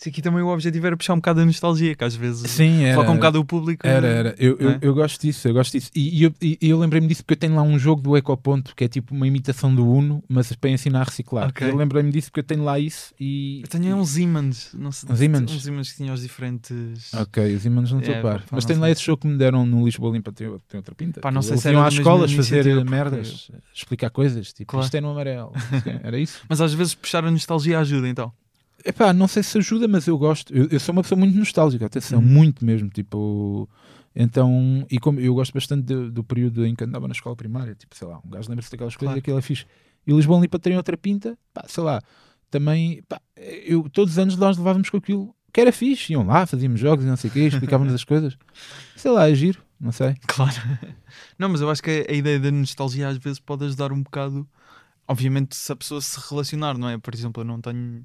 [0.03, 2.83] Se aqui também o objetivo era puxar um bocado a nostalgia, que às vezes Sim,
[2.83, 2.97] era.
[2.97, 3.87] foca um bocado o público.
[3.87, 4.35] Era, era.
[4.37, 4.79] Eu, eu, é?
[4.81, 5.89] eu gosto disso, eu gosto disso.
[5.95, 8.75] E, e eu, e eu lembrei-me disso porque eu tenho lá um jogo do Ecoponto
[8.75, 11.47] que é tipo uma imitação do Uno, mas para ensinar a reciclar.
[11.47, 11.69] Ok.
[11.69, 13.61] Eu lembrei-me disso porque eu tenho lá isso e.
[13.61, 15.51] Eu tenho uns Siemens, não sei, Uns Siemens?
[15.53, 17.13] uns Siemens que tinham os diferentes.
[17.13, 18.39] Ok, os imãs não estou É, a par.
[18.41, 20.93] pá, Mas tem lá esse jogo que me deram no Lisboa Limpa, tem, tem outra
[20.93, 21.21] pinta.
[21.21, 24.69] Pá, não sei se era iam da às escolas fazer porque- merdas, explicar coisas, tipo,
[24.69, 24.83] Claro.
[24.83, 25.53] isto é no amarelo.
[26.03, 26.41] Era isso?
[26.49, 28.33] Mas às vezes puxar a nostalgia ajuda, então.
[28.85, 30.53] Epá, não sei se ajuda, mas eu gosto.
[30.55, 32.25] Eu, eu sou uma pessoa muito nostálgica, atenção, Uhum.
[32.25, 32.89] muito mesmo.
[32.89, 33.69] Tipo,
[34.15, 37.75] então, e como eu gosto bastante do, do período em que andava na escola primária,
[37.75, 39.17] tipo, sei lá, um gajo lembra-se daquelas coisas Claro.
[39.17, 39.65] e aquilo é fixe.
[40.05, 42.01] E Lisboa Limpa tem outra pinta, pá, sei lá,
[42.51, 43.21] também, pá,
[43.65, 47.05] eu, todos os anos nós levávamos com aquilo que era fixe, iam lá, fazíamos jogos
[47.05, 48.37] e não sei o quê, explicavam-nos as coisas.
[48.97, 50.15] Sei lá, é giro, não sei.
[50.27, 50.55] Claro.
[51.37, 54.47] Não, mas eu acho que a ideia da nostalgia às vezes pode ajudar um bocado.
[55.07, 56.97] Obviamente, se a pessoa se relacionar, não é?
[56.97, 58.03] Por exemplo, eu não tenho.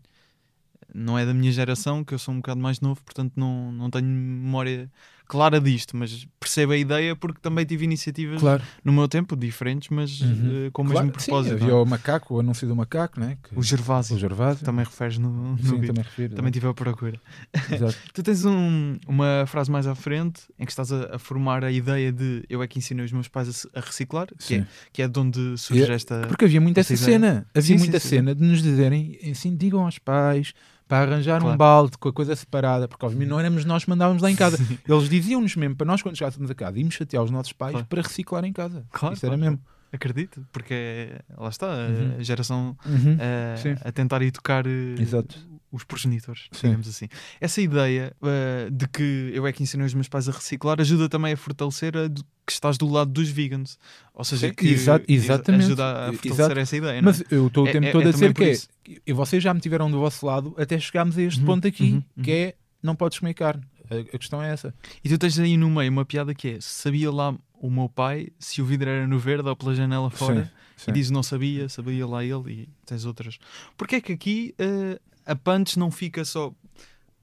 [0.94, 3.90] Não é da minha geração, que eu sou um bocado mais novo, portanto não, não
[3.90, 4.90] tenho memória
[5.26, 8.62] clara disto, mas percebo a ideia porque também tive iniciativas Claro.
[8.82, 10.66] no meu tempo diferentes, mas Uhum.
[10.68, 11.54] eh, com o Claro, mesmo sim, propósito.
[11.56, 11.82] havia não é?
[11.82, 13.36] o macaco, o anúncio do macaco, né?
[13.42, 14.64] que- O Gervásio, o Gervásio.
[14.64, 15.88] também referes no, no Sim, vídeo.
[15.88, 16.34] também refiro.
[16.34, 17.20] Também tive a procura.
[17.70, 17.94] Exato.
[18.14, 21.70] Tu tens um- uma frase mais à frente em que estás a, a formar a
[21.70, 24.66] ideia de eu é que ensinei os meus pais a, a reciclar, que é, Sim.
[24.94, 26.22] que é de onde surge E- esta.
[26.26, 27.04] Porque havia muita essa ideia.
[27.06, 27.46] cena.
[27.54, 28.08] Havia Sim, sim, muita sim.
[28.08, 30.54] cena de nos dizerem assim, digam aos pais
[30.88, 31.54] para arranjar Claro.
[31.54, 34.34] um balde com a coisa separada, porque obviamente não éramos nós que mandávamos lá em
[34.36, 34.58] casa.
[34.88, 37.86] Eles diziam-nos mesmo para nós, quando chegássemos a casa, íamos chatear os nossos pais Claro.
[37.86, 38.84] para reciclar em casa.
[38.90, 39.60] Claro, Isso era mesmo.
[39.92, 42.16] Acredito, porque é- lá está, Uhum.
[42.18, 43.16] a geração Uhum.
[43.56, 43.74] Sim.
[43.82, 45.38] a tentar educar eh, Exato.
[45.72, 46.66] os progenitores, Sim.
[46.68, 47.08] digamos assim.
[47.40, 51.08] Essa ideia eh, de que eu é que ensinei os meus pais a reciclar ajuda
[51.08, 53.78] também a fortalecer a do- que estás do lado dos vegans.
[54.14, 55.64] Ou seja, Sim, que exa- exatamente.
[55.64, 56.58] ajuda a fortalecer Exato.
[56.60, 56.92] essa ideia.
[57.02, 57.12] não é?
[57.12, 58.54] Mas eu estou o É- tempo é- todo é a dizer que é,
[59.06, 61.92] e vocês já me tiveram do vosso lado até chegarmos a este Uhum, ponto aqui,
[62.16, 63.62] uhum, que é não podes comer carne.
[63.90, 64.74] A, a questão é essa.
[65.02, 68.28] E tu tens aí no meio uma piada que é: sabia lá o meu pai
[68.38, 70.44] se o vidro era no verde ou pela janela fora?
[70.76, 70.90] Sim, sim.
[70.90, 73.38] E diz não sabia, sabia lá ele e tens outras.
[73.76, 76.52] Porque é que aqui eh, a punch não fica só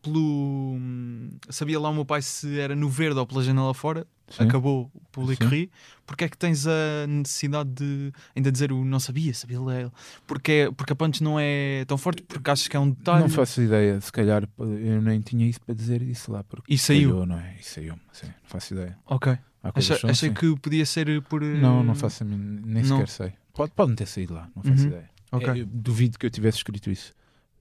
[0.01, 0.73] pelo.
[0.77, 4.05] hum, Sabia lá o meu pai se era no verde ou pela janela fora?
[4.27, 4.43] Sim.
[4.43, 5.49] Acabou o público Sim.
[5.49, 5.71] ri.
[6.05, 9.91] Porque é que tens a necessidade de ainda dizer o não sabia, sabia ele?
[10.25, 13.21] Porque, é- porque a punch não é tão forte, porque achas que é um detalhe.
[13.21, 16.43] Não faço ideia, se calhar eu nem tinha isso para dizer isso lá.
[16.43, 17.09] Porque E saiu.
[17.11, 17.55] calhou, não é?
[17.59, 18.97] E saiu, sim, não faço ideia.
[19.05, 19.37] Ok.
[19.63, 20.33] Achei, achei assim.
[20.33, 21.41] que podia ser por.
[21.41, 22.97] eh, Não, não faço a mim, nem Não.
[22.97, 23.33] sequer sei.
[23.53, 24.87] Pode, pode não ter saído lá, não faço Uhum.
[24.89, 25.09] ideia.
[25.31, 25.61] Ok.
[25.61, 27.13] É, duvido que eu tivesse escrito isso.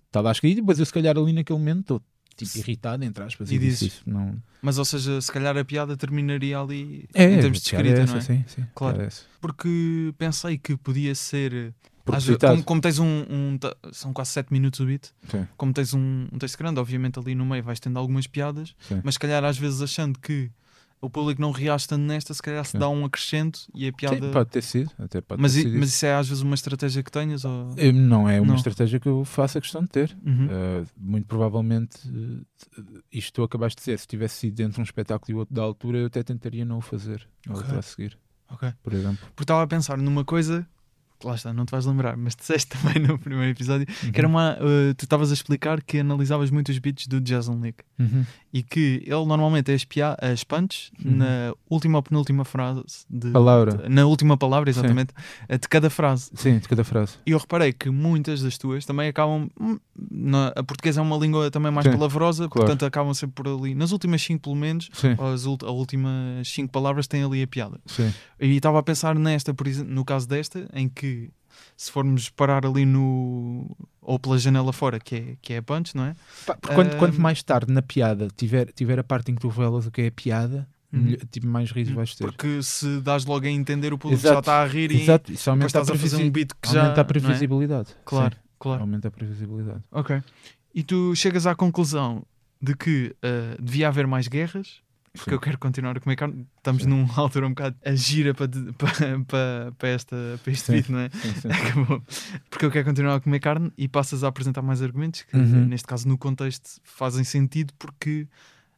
[0.07, 2.03] Está lá escrito, mas eu se calhar ali naquele momento
[2.37, 4.03] tipo irritado, entre aspas, E e, disse isso.
[4.07, 4.37] Não...
[4.63, 8.03] Mas, ou seja, se calhar a piada terminaria ali É, em termos de piada escrita,
[8.03, 8.19] é não é?
[8.19, 9.03] essa, Sim, sim, Claro.
[9.03, 9.23] é essa.
[9.41, 11.75] Porque pensei que podia ser.
[12.11, 13.59] às como, como tens um, um
[13.93, 15.07] São quase 7 minutos o beat.
[15.31, 15.47] Sim.
[15.57, 19.01] Como tens um, um texto grande, obviamente ali no meio vais tendo algumas piadas, Sim.
[19.05, 20.51] mas se calhar às vezes achando que
[21.05, 24.17] o público não reage tanto nesta, se calhar se dá um acrescento e a piada.
[24.27, 26.07] Sim, pode ter sido, até pode mas, ter sido mas isso.
[26.07, 27.45] é às vezes uma estratégia que tenhas?
[27.45, 27.75] Ou...
[27.77, 28.55] Eh, Não é uma Não.
[28.57, 30.17] estratégia que eu faço a questão de ter.
[30.25, 30.47] Uhum.
[30.47, 32.45] Uh, muito provavelmente, uh,
[33.13, 35.99] isto tu acabaste de dizer, se tivesse sido entre um espetáculo e outro da altura,
[35.99, 37.29] eu até tentaria não o fazer.
[37.47, 37.63] a Ok.
[37.63, 38.19] outra a seguir,
[38.83, 39.19] por exemplo.
[39.35, 40.67] Porque estava a pensar numa coisa.
[41.25, 44.13] Lá está, não te vais lembrar, mas disseste também no primeiro episódio Uhum.
[44.13, 44.53] que era uma.
[44.61, 47.79] uh, tu estavas a explicar que analisavas muito os beats do Jason League.
[47.99, 48.25] Uhum.
[48.53, 51.17] e que ele normalmente é as, pia- as punch Uhum.
[51.17, 53.77] na última ou penúltima frase de, Palavra.
[53.79, 55.13] de- na última palavra, exatamente,
[55.49, 56.31] eh, de cada frase.
[56.35, 57.15] Sim, de cada frase.
[57.27, 59.49] E eu reparei que muitas das tuas também acabam.
[59.61, 59.79] hum,
[60.11, 62.67] na- a portuguesa é uma língua também mais Sim, palavrosa, claro.
[62.67, 63.75] portanto acabam sempre por ali.
[63.77, 67.79] Nas últimas cinco, pelo menos, Sim, ou as últimas cinco palavras têm ali a piada.
[67.87, 68.13] sim.
[68.41, 71.14] E estava a pensar nesta, por exemplo, no caso desta, em que
[71.77, 73.77] se formos parar ali no.
[74.03, 76.15] ou pela janela fora, que é, que é a punch, não é?
[76.47, 76.99] Porque quanto, Ahm.
[76.99, 80.03] quanto mais tarde na piada tiver, tiver a parte em que tu revelas o que
[80.03, 81.17] é a piada, Uhum.
[81.31, 82.23] tipo, mais risos vais ter.
[82.25, 85.33] Porque se dás logo a entender, o público Exato, já está a rir e Exato,
[85.33, 86.83] isso aumenta estás a fazer um beat que já.
[86.83, 87.05] aumenta a é?
[87.05, 87.89] previsibilidade.
[88.05, 88.81] Claro, Sim, claro.
[88.83, 89.81] aumenta a previsibilidade.
[89.91, 90.23] Ok.
[90.73, 92.25] E tu chegas à conclusão
[92.63, 94.83] de que ah, devia haver mais guerras,
[95.15, 95.35] porque Sim.
[95.37, 96.47] eu quero continuar a comer carne.
[96.57, 96.89] Estamos Sim.
[96.89, 98.49] numa altura um bocado a gira para,
[99.27, 100.73] para, para, esta, para este Sim.
[100.73, 101.11] beat, não é?
[101.69, 102.03] Acabou.
[102.51, 105.67] Porque eu quero continuar a comer carne e passas a apresentar mais argumentos que, Uhum.
[105.67, 108.27] neste caso, no contexto, fazem sentido porque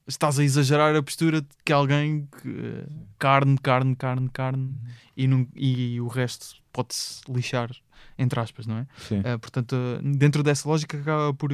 [0.07, 2.85] estás a exagerar a postura de que alguém que,
[3.19, 4.77] carne, carne, carne, carne Uhum.
[5.17, 7.71] e, não- e o resto pode-se lixar,
[8.19, 8.87] entre aspas, não é?
[8.99, 9.21] Sim.
[9.21, 11.51] Uh, portanto, dentro dessa lógica acaba por,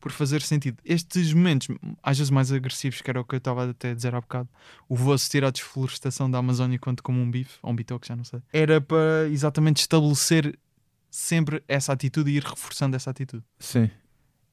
[0.00, 0.78] por fazer sentido.
[0.84, 1.68] Estes momentos,
[2.02, 4.48] às vezes mais agressivos, que era o que eu estava até a dizer há bocado,
[4.88, 8.14] o vou assistir à desflorestação da Amazónia quanto como um bife, ou um bitoque, já
[8.16, 10.58] não sei, era para exatamente estabelecer
[11.10, 13.42] sempre essa atitude e ir reforçando essa atitude.
[13.58, 13.90] Sim.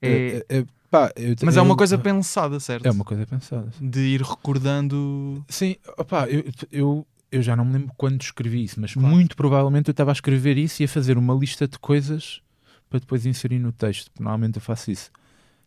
[0.01, 2.85] É- É- é- pá, eu- Mas é uma coisa pensada, certo?
[2.85, 3.71] É uma coisa pensada.
[3.77, 3.89] sim.
[3.89, 5.43] De ir recordando.
[5.49, 9.07] Sim, opá, eu, eu, eu já não me lembro quando escrevi isso, mas Claro.
[9.09, 12.41] muito provavelmente eu estava a escrever isso e a fazer uma lista de coisas
[12.89, 14.11] para depois inserir no texto.
[14.11, 15.11] porque Normalmente eu faço isso.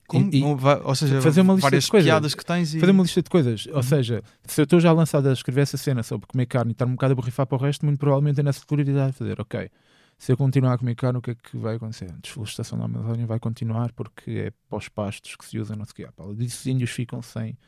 [0.06, 2.06] Como, E- e ou seja, fazer uma lista de coisas.
[2.06, 2.78] piadas que tens e.
[2.78, 3.66] fazer uma lista de coisas.
[3.66, 3.72] Uhum.
[3.74, 6.72] Ou seja, se eu estou já lançado a escrever essa cena sobre comer carne e
[6.72, 9.40] estar um bocado a borrifar para o resto, muito provavelmente é nessa prioridade de fazer,
[9.40, 9.68] ok.
[10.16, 12.08] Se eu continuar a comer carne, o que é que vai acontecer?
[12.10, 15.84] A desflorestação da Amazónia vai continuar porque é para os pastos que se usam, não
[15.84, 17.58] sei o Disso os índios ficam sem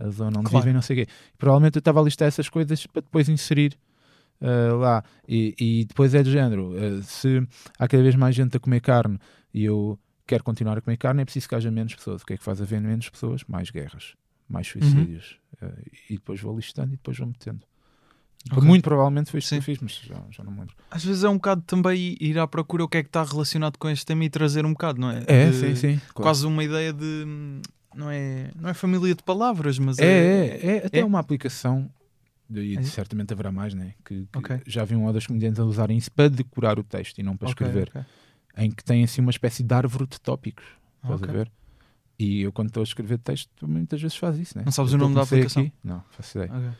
[0.00, 0.64] a zona onde Claro.
[0.64, 1.12] vivem, não sei o quê.
[1.38, 3.78] Provavelmente eu estava a listar essas coisas para depois inserir
[4.40, 5.04] ah, lá.
[5.28, 7.46] E, e depois é do género, ah, se
[7.78, 9.18] há cada vez mais gente a comer carne
[9.52, 12.22] e eu quero continuar a comer carne, é preciso que haja menos pessoas.
[12.22, 13.42] O que é que faz haver menos pessoas?
[13.48, 14.14] Mais guerras,
[14.48, 14.80] mais Uhum.
[14.82, 15.38] suicídios.
[15.60, 15.70] Ah,
[16.08, 17.60] e depois vou listando e depois vou metendo.
[18.52, 18.62] Ok.
[18.66, 19.56] Muito provavelmente foi isto Sim.
[19.56, 20.74] que eu fiz, mas já, já não me lembro.
[20.90, 23.76] Às vezes é um bocado também ir à procura o que é que está relacionado
[23.76, 25.22] com este tema e trazer um bocado, não é?
[25.26, 25.96] É, De- sim, sim.
[26.14, 26.22] claro.
[26.22, 27.60] Quase uma ideia de.
[27.94, 31.04] Não é, não é família de palavras, mas É, é, é até é?
[31.04, 31.90] uma aplicação,
[32.50, 32.82] e É?
[32.82, 33.94] certamente haverá mais, né?
[34.04, 34.60] que, que Ok.
[34.66, 37.36] já vi um ou dois comediantes a usarem isso para decorar o texto e não
[37.36, 38.02] para escrever, ok.
[38.58, 40.64] em que tem assim uma espécie de árvore de tópicos,
[41.02, 41.50] estás a ver?
[42.18, 44.64] E eu, quando estou a escrever texto, muitas vezes faz isso, né?
[44.64, 45.62] Não sabes Eu o nome da aplicação?
[45.62, 46.76] Aqui, não, faço ideia.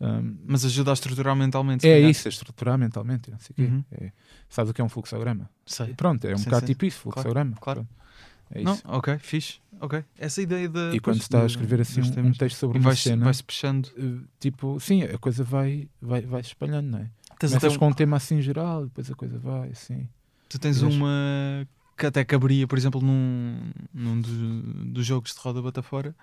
[0.00, 1.86] Um, Mas ajuda a estruturar mentalmente.
[1.86, 3.62] é isso, a estruturar mentalmente, não sei o quê.
[3.62, 3.84] Uhum.
[3.92, 4.12] É-
[4.48, 5.48] sabes o que é um fluxograma?
[5.66, 5.94] Sei.
[5.94, 6.72] Pronto, é um Sim, bocado sim.
[6.72, 7.56] tipo isso, fluxograma.
[7.60, 7.84] claro.
[7.86, 8.03] Pronto.
[8.50, 8.82] É Não, isso.
[8.86, 9.60] ok, fixe.
[9.80, 10.04] Ok.
[10.18, 10.94] Essa ideia da.
[10.94, 13.40] e quando está a escrever assim um, um texto sobre e uma vais, cena, vais
[13.42, 13.90] puxando.
[13.96, 17.10] eh, tipo, sim, a coisa vai, vai, vai espalhando, não é?
[17.38, 20.08] Tens até Começas um- com um tema assim geral, depois a coisa vai assim.
[20.48, 24.32] Tu tens uma que até caberia, por exemplo, num, num dos,
[24.92, 26.14] dos jogos de roda bota fora,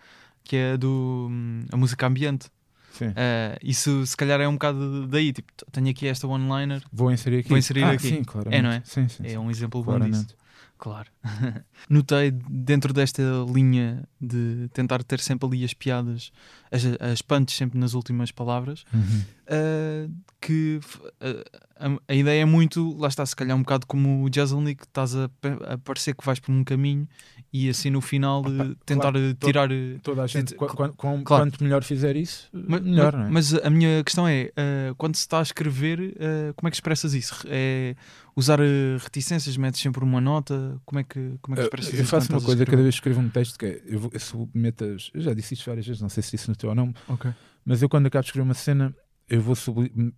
[0.43, 2.49] que é do hum, a música ambiente.
[2.93, 3.13] Sim.
[3.15, 7.39] Eh, isso se calhar é um bocado daí, tipo, tenho aqui esta one-liner, Vou inserir
[7.39, 7.49] aqui.
[7.49, 8.07] Vou inserir ah, aqui.
[8.07, 8.59] Sim, claramente.
[8.59, 8.81] É, não é?
[8.85, 9.23] Sim, sim.
[9.25, 10.07] é um exemplo bom disso.
[10.07, 10.35] claramente.
[10.77, 11.09] Claro.
[11.89, 13.21] Notei dentro desta
[13.53, 16.31] linha de tentar ter sempre ali as piadas,
[16.71, 19.21] as, as punches sempre nas últimas palavras, Uhum.
[19.49, 20.79] uh, que
[21.21, 21.59] uh,
[22.07, 25.15] a, a ideia é muito, lá está, se calhar um bocado como o Jazzlnik, estás
[25.15, 25.29] a,
[25.73, 27.07] a parecer que vais por um caminho
[27.53, 29.69] e assim no final uh, tentar uh, to- tirar.
[30.01, 31.43] Toda a gente, Sim, qu- qu- com- claro.
[31.45, 33.31] quanto melhor fizer isso, ma- melhor, ma- não é?
[33.31, 34.51] Mas a minha questão é,
[34.91, 36.15] uh, quando se está a escrever,
[36.55, 37.43] como é que expressas isso?
[37.47, 37.95] É
[38.35, 38.59] usar
[38.99, 40.79] reticências, metes sempre uma nota?
[40.85, 41.10] Como é que,
[41.41, 43.57] como é que Eu- expressas eu faço uma coisa cada vez que escrevo um texto
[43.57, 46.23] que é, eu, vou, eu submeto as, eu já disse isto várias vezes, não sei
[46.23, 47.31] se disse no teu ou não, Ok.
[47.65, 48.95] mas eu quando acabo de escrever uma cena,
[49.29, 49.55] eu vou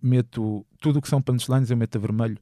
[0.02, 2.38] meto tudo o que são punchlines, eu meto a vermelho,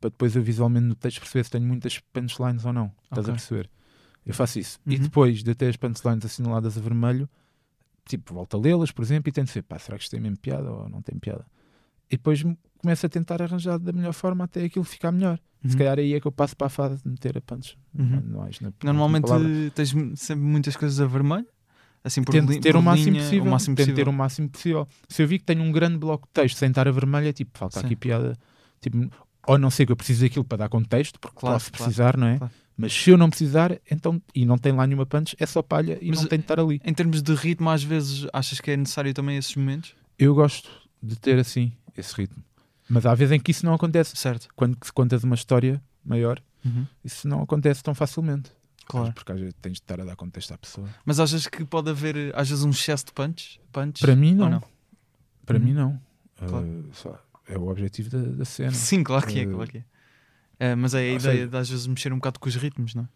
[0.00, 2.92] para depois eu visualmente no texto perceber se tenho muitas punchlines ou não.
[3.04, 3.70] Estás a perceber?
[4.24, 4.78] Eu faço isso.
[4.86, 5.02] E Uhum.
[5.02, 7.28] depois de ter as punchlines assinaladas a vermelho,
[8.08, 10.36] tipo, volto a lê-las, por exemplo, e tento ver, pá, será que isto tem mesmo
[10.36, 11.46] piada ou não tem piada?
[12.10, 12.42] E depois
[12.78, 15.38] começo a tentar arranjar da melhor forma até aquilo ficar melhor.
[15.64, 15.78] Se Uhum.
[15.78, 17.76] calhar aí é que eu passo para a fase de meter a punch.
[17.98, 18.22] Uhum.
[18.30, 19.26] na- na Normalmente
[19.74, 21.46] tens sempre muitas coisas a vermelho?
[22.04, 23.44] Assim por Tento ter por o máximo linha, possível.
[23.44, 24.04] O máximo Tento possível.
[24.04, 24.88] ter o máximo possível.
[25.08, 27.32] Se eu vi que tenho um grande bloco de texto sem estar a vermelho, é
[27.32, 27.86] tipo, falta Sim.
[27.86, 28.36] aqui piada.
[28.80, 29.10] Tipo,
[29.48, 32.16] ou não sei que eu preciso daquilo para dar contexto, porque Claro, posso claro, precisar,
[32.16, 32.38] não é?
[32.38, 32.52] claro.
[32.76, 35.98] Mas se eu não precisar, então, e não tem lá nenhuma punch, é só palha
[36.00, 36.80] e Mas, não tem de estar ali.
[36.84, 39.94] Em termos de ritmo, às vezes achas que é necessário também esses momentos?
[40.18, 40.68] Eu gosto
[41.02, 42.44] de ter assim, esse ritmo.
[42.88, 44.16] Mas há vezes em que isso não acontece.
[44.16, 44.48] Certo.
[44.54, 46.40] Quando se contas uma história maior,
[47.04, 48.50] isso não acontece tão facilmente.
[48.86, 49.12] Claro.
[49.12, 50.88] Porque às vezes tens de estar a dar contexto à pessoa.
[51.04, 53.60] Mas achas que pode haver, às vezes, um excesso de punch?
[53.72, 54.62] punch Para mim, ou não.
[55.44, 55.64] Para Uhum.
[55.64, 56.00] mim, não.
[56.36, 56.64] Claro.
[56.66, 58.70] Uh, só- é o objetivo da, da cena.
[58.72, 59.84] Sim, claro que é, Eh, claro que é.
[60.58, 62.54] Eh, mas é a ou ideia seja- de às vezes mexer um bocado com os
[62.56, 63.08] ritmos, não é?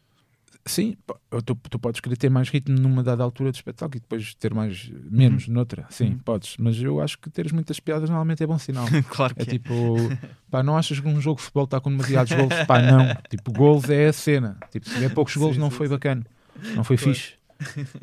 [0.67, 0.97] Sim,
[1.45, 4.53] tu, tu podes querer ter mais ritmo numa dada altura do espetáculo e depois ter
[4.53, 5.87] mais menos noutra.
[5.91, 6.19] Sim, Uhum.
[6.19, 6.57] podes.
[6.59, 8.87] Mas eu acho que teres muitas piadas normalmente é bom sinal.
[9.09, 9.53] claro É que é.
[9.59, 10.11] tipo,
[10.51, 12.55] pá, não achas que um jogo de futebol está com demasiados gols?
[12.67, 13.07] Pá, não.
[13.29, 14.57] Tipo, gols é a cena.
[14.71, 15.95] Tipo, se tiver poucos gols, Sim, não sim, foi sim.
[15.95, 16.27] bacana.
[16.77, 17.35] Não foi fixe.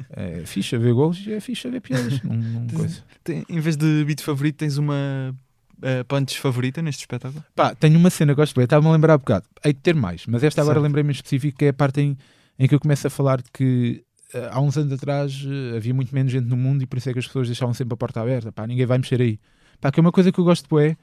[0.10, 2.22] É fixe a ver gols e é fixe a ver piadas.
[2.24, 3.02] Não, não coisa.
[3.24, 5.36] Tem- em vez de beat favorito, tens uma
[5.82, 7.44] eh, punch favorita neste espetáculo?
[7.56, 9.46] Pá, tenho uma cena que gosto de ver, estava-me a lembrar há bocado.
[9.64, 12.18] Hei de ter mais, mas esta agora lembrei-me em específico que é a parte em,
[12.60, 15.94] em que eu começo a falar de que eh, há uns anos atrás eh, havia
[15.94, 17.98] muito menos gente no mundo e por isso é que as pessoas deixavam sempre a
[17.98, 18.52] porta aberta.
[18.52, 19.40] Pá, ninguém vai mexer aí.
[19.80, 20.98] Pá, que é uma coisa que eu gosto de é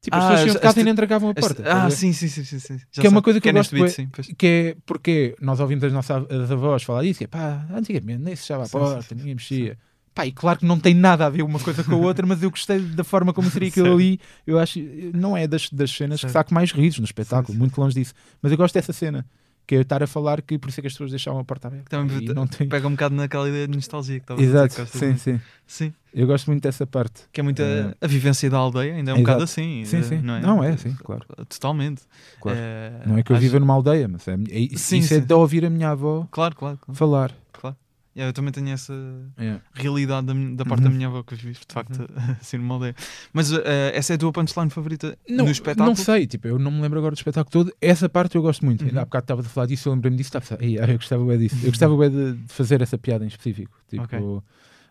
[0.00, 1.64] Tipo, as Ah, pessoas iam de casa esta- e nem trancavam a Este- porta.
[1.72, 2.78] ah, sim, sim, sim, sim, sim.
[2.92, 4.34] Que é uma coisa que eu neste gosto beat, sim.
[4.36, 8.22] Que é porque nós ouvimos as nossas as avós falar isso, que é pá, antigamente
[8.22, 9.76] nem se fechava a Sim, sim, porta, ninguém mexia.
[10.14, 12.40] Pá, e claro que não tem nada a ver uma coisa com a outra, mas
[12.44, 14.20] eu gostei da forma como seria aquilo ali.
[14.46, 14.78] Eu acho,
[15.14, 17.58] não é das, das cenas que saco mais risos no espetáculo, Sim, sim.
[17.58, 18.14] muito longe disso.
[18.40, 19.26] Mas eu gosto dessa cena,
[19.68, 21.44] que é eu estar a falar que por isso é que as pessoas deixavam a
[21.44, 21.90] porta aberta.
[21.90, 22.66] Também não tem...
[22.66, 25.40] pega um bocado naquela ideia de nostalgia que estava Exato, a dizer, sim, sim.
[25.66, 25.92] sim.
[26.14, 27.24] Eu gosto muito dessa parte.
[27.30, 29.22] Que é muito a, Eh, a vivência da aldeia, ainda é um exato.
[29.26, 29.84] bocado assim.
[29.84, 30.18] Sim, eh, sim.
[30.22, 30.40] Não é?
[30.40, 31.26] Não é, sim, claro.
[31.50, 32.02] Totalmente.
[32.40, 32.58] Claro.
[32.58, 35.20] Eh, Não é que eu acho- viva numa aldeia, mas é, é- Sim, isso é
[35.20, 35.26] sim.
[35.26, 36.78] de ouvir a minha avó Claro, claro.
[36.78, 37.32] claro, falar.
[37.52, 37.76] claro.
[38.18, 38.92] Yeah, eu também tenho essa
[39.36, 39.60] É.
[39.72, 40.94] realidade da, da parte da Uhum.
[40.96, 42.04] minha avó que eu vivo, de facto,
[42.40, 42.96] assim numa aldeia.
[43.32, 45.86] Mas eh, essa é a tua punchline favorita Não, no espetáculo?
[45.88, 47.72] não sei, tipo, eu não me lembro agora do espetáculo todo.
[47.80, 48.80] Essa parte eu gosto muito.
[48.82, 48.88] Uhum.
[48.88, 50.28] Ainda há bocado estava a falar disso, eu lembrei-me disso.
[50.36, 51.56] Estava a pensar, "Ei, ah, eu gostava bem disso.
[51.64, 53.78] Eu gostava bem de, de fazer essa piada em específico.
[53.88, 54.18] Tipo, Ok.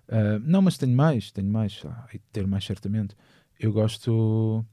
[0.09, 1.81] ah, não, mas tenho mais, tenho mais.
[1.85, 3.13] Ah, de ter mais certamente.
[3.59, 4.65] Eu gosto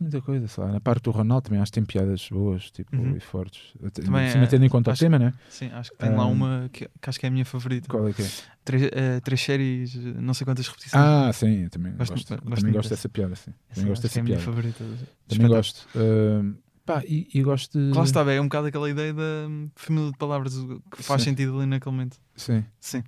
[0.00, 0.72] muita coisa, sei lá.
[0.72, 3.16] Na parte do Ronaldo também acho que tem piadas boas tipo, Uhum.
[3.16, 3.72] e fortes.
[3.92, 5.34] Também cima, é- tendo em conta acho- o tema, né?
[5.48, 7.88] Sim, acho que tem lá Um, uma que, que acho que é a minha favorita.
[7.88, 8.28] Qual é que é?
[8.64, 11.02] Três, eh, três séries, não sei quantas repetições.
[11.02, 13.08] Ah, sim, eu também Gosto gosto, gosto também gosto dessa.
[13.08, 13.34] piada.
[13.36, 13.52] Sim.
[13.70, 14.44] Essa Também gosto é dessa minha piada.
[14.52, 14.84] favorita.
[15.28, 15.88] Também gosto.
[15.96, 17.96] Ah, pá, e, e gosto de.
[17.96, 20.54] Lá está, é um bocado aquela ideia da hum, família de palavras
[20.94, 21.30] que faz Sim.
[21.30, 22.16] sentido ali naquele momento.
[22.36, 22.64] Sim.
[22.80, 23.02] Sim.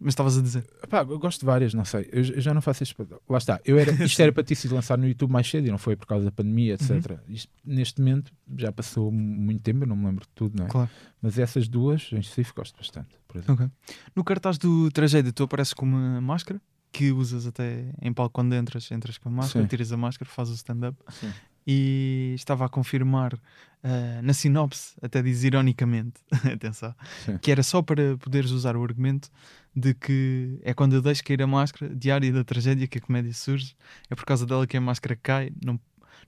[0.00, 0.64] Mas estavas a dizer.
[0.88, 2.08] Pá, eu gosto de várias, não sei.
[2.10, 2.96] Eu, eu já não faço isto.
[3.28, 3.60] Lá está.
[3.64, 5.94] Eu era, isto era para ter sido lançado no YouTube mais cedo e não foi
[5.94, 7.18] por causa da pandemia, etc.
[7.28, 10.68] Isto, neste momento já passou muito tempo, eu não me lembro de tudo, não é?
[10.70, 10.90] Claro.
[11.20, 13.10] Mas essas duas em específico gosto bastante.
[13.28, 13.54] Por exemplo.
[13.54, 13.70] Ok.
[14.16, 16.60] No cartaz do Tragédia, tu apareces com uma máscara
[16.90, 19.68] que usas até em palco quando entras, entras com a máscara, Sim.
[19.68, 20.98] tiras a máscara, fazes o stand-up.
[21.66, 23.38] E estava a confirmar
[23.82, 26.20] ah, na sinopse, até diz ironicamente,
[26.52, 27.38] atenção, Sim.
[27.38, 29.30] que era só para poderes usar o argumento
[29.74, 33.32] de que é quando eu deixo cair a máscara, diária da tragédia, que a comédia
[33.32, 33.76] surge,
[34.08, 35.78] é por causa dela que a máscara cai, não,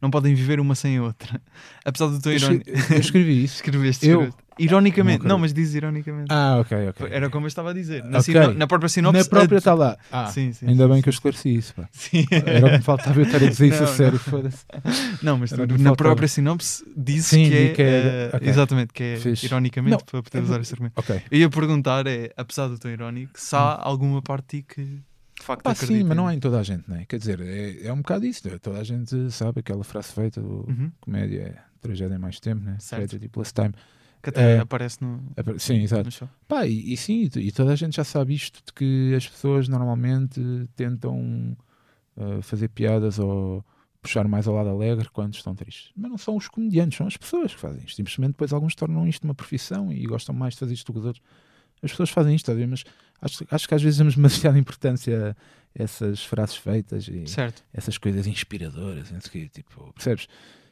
[0.00, 1.40] não podem viver uma sem a outra.
[1.84, 2.70] Apesar do teu Eu, irónico.
[2.70, 3.56] eu escrevi isso.
[3.62, 4.12] Escreveste, Eu?
[4.22, 4.42] escreveste.
[4.58, 6.26] Ironicamente, Não não, mas diz ironicamente.
[6.30, 7.08] Ah, ok, ok.
[7.10, 8.04] Era como eu estava a dizer.
[8.04, 8.34] Na, Ok.
[8.34, 9.18] sino- na própria sinopse.
[9.18, 9.96] Na própria está lá.
[10.12, 11.02] Ah, Sim, sim, ainda sim, bem sim.
[11.02, 11.74] que eu esclareci isso.
[11.74, 11.88] Pá.
[11.90, 12.26] Sim.
[12.30, 14.18] Era o que me faltava eu estar a dizer isso a Não, sério.
[14.18, 14.64] Foda-se.
[15.22, 17.68] Não, mas tu, na própria sinopse diz Sim, que é.
[17.70, 18.48] que é- eh, ok.
[18.48, 19.46] Exatamente, que é Fixe.
[19.46, 20.92] ironicamente Não, para poder é- usar esse argumento.
[20.98, 21.22] Ok.
[21.30, 24.98] Eu ia perguntar, é, apesar do teu irónico, se há alguma parte que
[25.42, 25.98] de facto Pá, acredita.
[25.98, 27.04] sim, mas não é em toda a gente, não é?
[27.04, 28.48] Quer dizer, é, é um bocado isso.
[28.48, 28.58] né?
[28.58, 30.92] Toda a gente sabe aquela frase feita do Uhum.
[31.00, 32.78] comédia é tragédia em mais tempo, né?
[32.88, 33.72] Tragedy plus time.
[34.22, 34.58] Que até É.
[34.60, 35.20] aparece no,
[35.58, 36.04] Sim, exato.
[36.04, 36.28] no show.
[36.46, 39.26] Pá, e, e sim, e, e toda a gente já sabe isto de que as
[39.28, 40.40] pessoas normalmente
[40.76, 41.56] tentam
[42.16, 43.64] uh, fazer piadas ou
[44.00, 45.90] puxar mais ao lado alegre quando estão tristes.
[45.96, 47.96] Mas não são os comediantes, são as pessoas que fazem isto.
[47.96, 50.98] Simplesmente depois alguns tornam isto uma profissão e gostam mais de fazer isto do que
[51.00, 51.24] os outros.
[51.82, 52.84] As pessoas fazem isto, mas
[53.22, 55.34] acho, acho que às vezes damos demasiada importância
[55.76, 57.64] a essas frases feitas e Certo.
[57.72, 60.26] essas coisas inspiradoras, quê, tipo, percebes?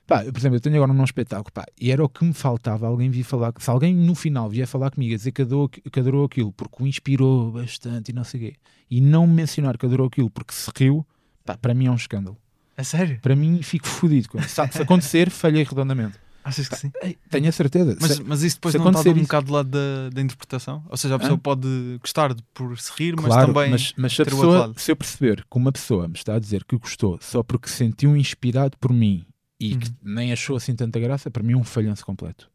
[0.06, 2.86] Pá, por exemplo, eu tenho agora um espetáculo, pá, e era o que me faltava
[2.86, 6.00] alguém vir falar, se alguém no final vier falar comigo a dizer que adorou, que
[6.00, 8.56] adorou aquilo porque o inspirou bastante e não sei o quê,
[8.90, 11.06] e não me mencionar que adorou aquilo porque se riu,
[11.44, 12.36] pá, para mim é um escândalo.
[12.76, 13.20] É sério?
[13.20, 14.28] Para mim fico fodido.
[14.48, 16.18] se acontecer, falhei redondamente.
[16.42, 16.90] Achas que sim?
[17.30, 17.96] Tenho a certeza.
[18.00, 20.82] Mas, Se- mas isso depois não está um isso- bocado do lado da, da interpretação?
[20.88, 21.38] Ou seja, a pessoa Hã?
[21.38, 23.70] pode gostar de, por se rir, mas claro, também.
[23.70, 26.76] mas, mas se, pessoa, se eu perceber que uma pessoa me está a dizer que
[26.78, 29.26] gostou só porque se sentiu inspirado por mim
[29.58, 29.94] e que Uhum.
[30.14, 32.50] nem achou assim tanta graça, para mim é um falhanço completo.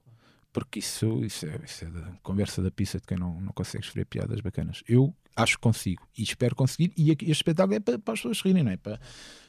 [0.51, 3.83] Porque isso, isso, é, isso é da conversa da pizza de quem não, não consegue
[3.85, 4.81] escrever piadas bacanas.
[4.87, 6.93] Eu acho que consigo e espero conseguir.
[6.97, 8.77] E este espetáculo é para, para as pessoas rirem, não é?
[8.77, 8.97] Para,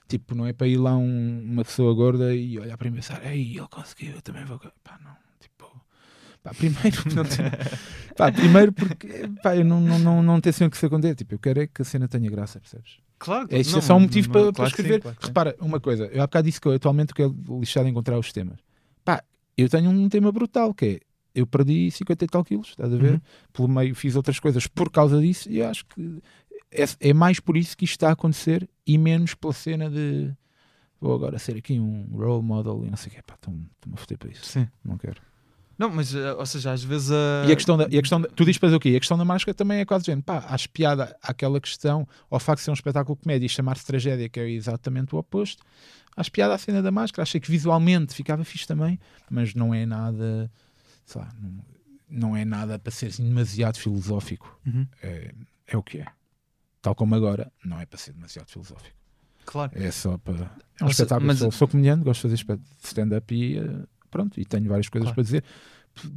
[0.09, 3.01] tipo, não é para ir lá um- uma pessoa gorda e olhar para mim e
[3.01, 4.59] pensar, ei, ele conseguiu, eu também vou.
[4.83, 5.17] Pá, não.
[5.41, 5.81] Tipo,
[6.43, 6.81] pá, primeiro,
[7.15, 9.09] não tem- pá, primeiro porque
[9.43, 11.15] pá, eu não, não, não, não tenho que isso acontecer.
[11.15, 12.99] Tipo, eu quero é que a cena tenha graça, percebes?
[13.19, 15.01] Claro, É, isto é só um motivo para, para claro sim, escrever.
[15.01, 15.27] claro sim.
[15.29, 18.31] Repara, uma coisa, eu há bocado disse que eu atualmente que é lixado encontrar os
[18.33, 18.59] temas.
[19.05, 19.23] Pá,
[19.57, 21.01] eu tenho um tema brutal que é
[21.35, 23.13] eu perdi 50 e tal quilos, estás a ver?
[23.15, 23.21] Uhum.
[23.53, 26.23] Pelo meio fiz outras coisas por causa disso e acho que
[26.71, 30.33] é, é mais por isso que isto está a acontecer e menos pela cena de
[31.01, 33.23] vou agora ser aqui um role model e não sei o.
[33.25, 34.45] Pá, estou-me a foder para isso.
[34.47, 34.67] Sim.
[34.85, 35.21] Não quero.
[35.79, 37.45] Não, mas, eh, ou seja, às vezes a.
[37.47, 38.91] E a questão da, e a questão da- tu dizes depois o quê?
[38.91, 40.23] E a questão da máscara também é quase gente.
[40.23, 44.27] Pá, acho piada àquela questão, ao facto de ser um espetáculo comédia e chamar-se tragédia,
[44.29, 45.63] que é exatamente o oposto.
[46.17, 47.25] Acho piada à cena da máscara.
[47.25, 48.99] Achei que visualmente ficava fixe também,
[49.31, 50.51] mas não é nada,
[51.05, 51.53] sei lá, não,
[52.09, 54.59] não é nada para ser assim, demasiado filosófico.
[54.67, 55.35] Uhum, É,
[55.67, 56.07] é o que é.
[56.87, 58.95] Tal como agora, não é para ser demasiado filosófico.
[59.45, 59.73] Claro.
[59.75, 60.49] É só para.
[60.81, 61.27] É um espetáculo.
[61.27, 64.39] mas- Sou, sou comediante, gosto de fazer stand-up e eh, pronto.
[64.41, 65.15] E tenho várias coisas Claro.
[65.17, 65.43] para dizer.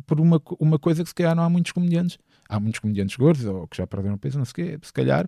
[0.06, 2.20] Por uma, uma coisa que se calhar não há muitos comediantes.
[2.48, 5.28] Há muitos comediantes gordos ou que já perderam peso, não sei o quê, se calhar.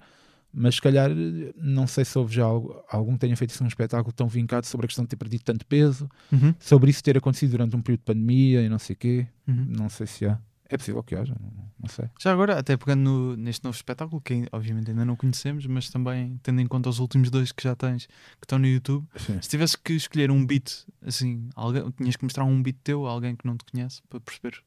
[0.53, 3.63] Mas se calhar eh, não sei se houve já algo- algum que tenha feito assim
[3.63, 7.01] um espetáculo tão vincado sobre a questão de ter perdido tanto peso, Uhum, sobre isso
[7.03, 9.27] ter acontecido durante um período de pandemia e não sei o quê.
[9.47, 9.65] uhum.
[9.69, 10.37] Não sei se há.
[10.71, 12.09] É possível que haja, não, não sei.
[12.19, 16.39] Já agora, até pegando no- neste novo espetáculo, que obviamente ainda não conhecemos, mas também
[16.41, 18.13] tendo em conta os últimos dois que já tens que
[18.45, 19.41] estão no YouTube, Sim.
[19.41, 23.11] se tivesse que escolher um beat, assim, alguém, tinhas que mostrar um beat teu a
[23.11, 24.63] alguém que não te conhece para perceber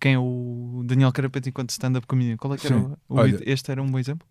[0.00, 2.36] quem é o Daniel Carapete enquanto stand-up comedian.
[2.36, 2.94] Qual é que era Sim.
[3.08, 3.48] o, o Olha- beat?
[3.48, 4.26] Este era um bom exemplo?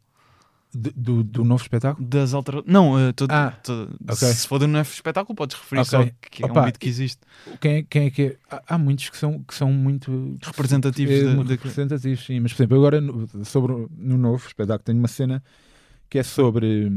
[0.73, 2.05] Do, do novo espetáculo?
[2.07, 2.61] Das altera...
[2.67, 4.15] Não, eh, todo, Ah, todo- ok.
[4.15, 5.89] se for do novo espetáculo, podes referir Ok.
[5.89, 7.19] só que é Opa, um beat que existe,
[7.59, 8.37] Quem, é- quem é que é?
[8.51, 12.39] Há, há muitos que são, que são muito representativos É, da- muito da- representativos, sim.
[12.41, 15.41] Mas, por exemplo, agora no, sobre, no novo espetáculo tenho uma cena
[16.09, 16.91] que é sobre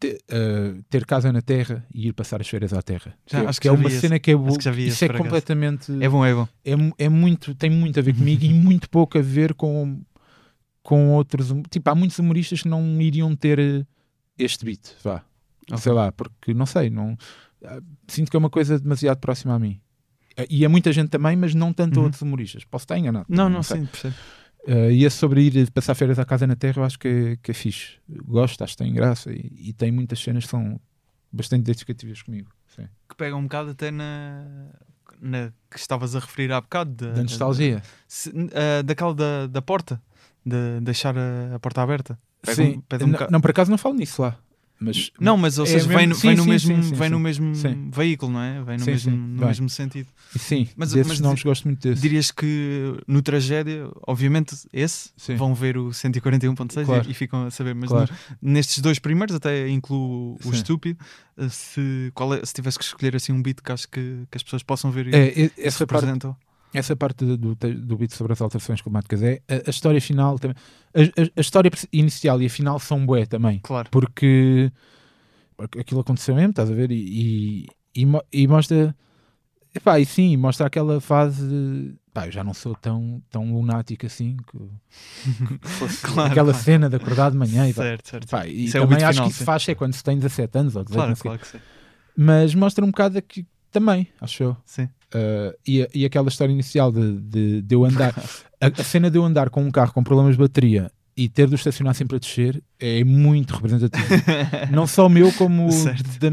[0.00, 3.12] te- uh, ter casa na Terra e ir passar as férias à Terra.
[3.26, 4.00] Já, que, acho que que é uma esse.
[4.00, 6.48] cena que é vi isso é completamente É bom, é bom.
[6.64, 10.00] é, é muito tem muito a ver comigo e muito pouco a ver com
[10.84, 13.84] com outros hum- tipo há muitos humoristas que não iriam ter eh,
[14.38, 15.24] este beat vá
[15.68, 15.78] Ok.
[15.78, 17.16] sei lá porque não sei não
[17.64, 19.80] ah, sinto que é uma coisa demasiado próxima a mim
[20.36, 22.04] Eh, e a muita gente também mas não tanto a Uhum.
[22.04, 23.80] outros humoristas posso estar enganado Não, não, sei.
[23.80, 24.14] sim, percebo.
[24.66, 27.36] Uh, e esse sobre ir passar férias à casa na Terra, eu acho que é,
[27.36, 27.98] que é fixe.
[28.08, 30.80] Gosto, acho que tem graça e, e tem muitas cenas que são
[31.30, 32.50] bastante identificativas comigo.
[32.74, 32.88] Sim.
[33.06, 34.70] Que pega um bocado até na,
[35.20, 36.92] na que estavas a referir há bocado.
[36.94, 37.82] Da, Da nostalgia.
[38.08, 40.00] se- ah, daquela da, da porta.
[40.44, 42.18] De deixar a, a porta aberta.
[42.42, 44.36] Pega Sim, um- pede um não, não, por acaso não falo nisso lá.
[44.80, 46.94] Mas, Não, mas ou é seja, mesmo- vem, no- sim, vem no sim, mesmo, sim,
[46.94, 47.52] vem no mesmo
[47.92, 48.60] veículo, não é?
[48.64, 50.08] Vem no, mesmo, no mesmo sentido.
[50.36, 52.02] sim, Mas- desses mas nomes gosto muito desse.
[52.02, 57.06] Dirias que no tragédia, obviamente, esse vão ver o 141.6 Claro.
[57.06, 58.12] e, e ficam a saber, mas Claro.
[58.42, 60.98] no- nestes dois primeiros, até incluo o estúpido.
[61.38, 64.36] eh, Se, qual é- se tivesse que escolher assim um beat que acho que, que
[64.36, 66.06] as pessoas possam ver É, e- se essa parte.
[66.74, 70.56] Essa parte do, do, beat sobre as alterações climáticas é a, a história final também.
[70.94, 73.60] A, a- a história inicial e a final são bué também.
[73.62, 73.88] Claro.
[73.90, 74.70] Porque
[75.78, 76.90] aquilo aconteceu mesmo, estás a ver?
[76.90, 77.66] E, e,
[78.02, 78.94] e mo- e mostra.
[79.74, 81.46] Epá, e sim, mostra aquela fase.
[81.48, 84.36] de, Pá, eu já não sou tão, tão lunático assim.
[84.48, 86.64] Que, que fosse Claro, aquela claro.
[86.64, 87.68] cena de acordar de manhã.
[87.68, 88.28] E, Certo, certo.
[88.28, 89.44] pá, e Isso é também beat acho final, que isso sim.
[89.44, 91.58] faz é quando se tem 17 anos ou 18 Claro, claro que sim.
[92.16, 94.56] Mas mostra um bocado aqui também, acho eu.
[94.64, 94.88] Sim.
[95.14, 98.12] Uh, e, e aquela história inicial de, de, de eu andar,
[98.60, 101.46] a, a cena de eu andar com um carro com problemas de bateria e ter
[101.46, 104.06] de o estacionar sempre a descer é muito representativo.
[104.72, 105.68] Não só meu, como
[106.18, 106.28] da,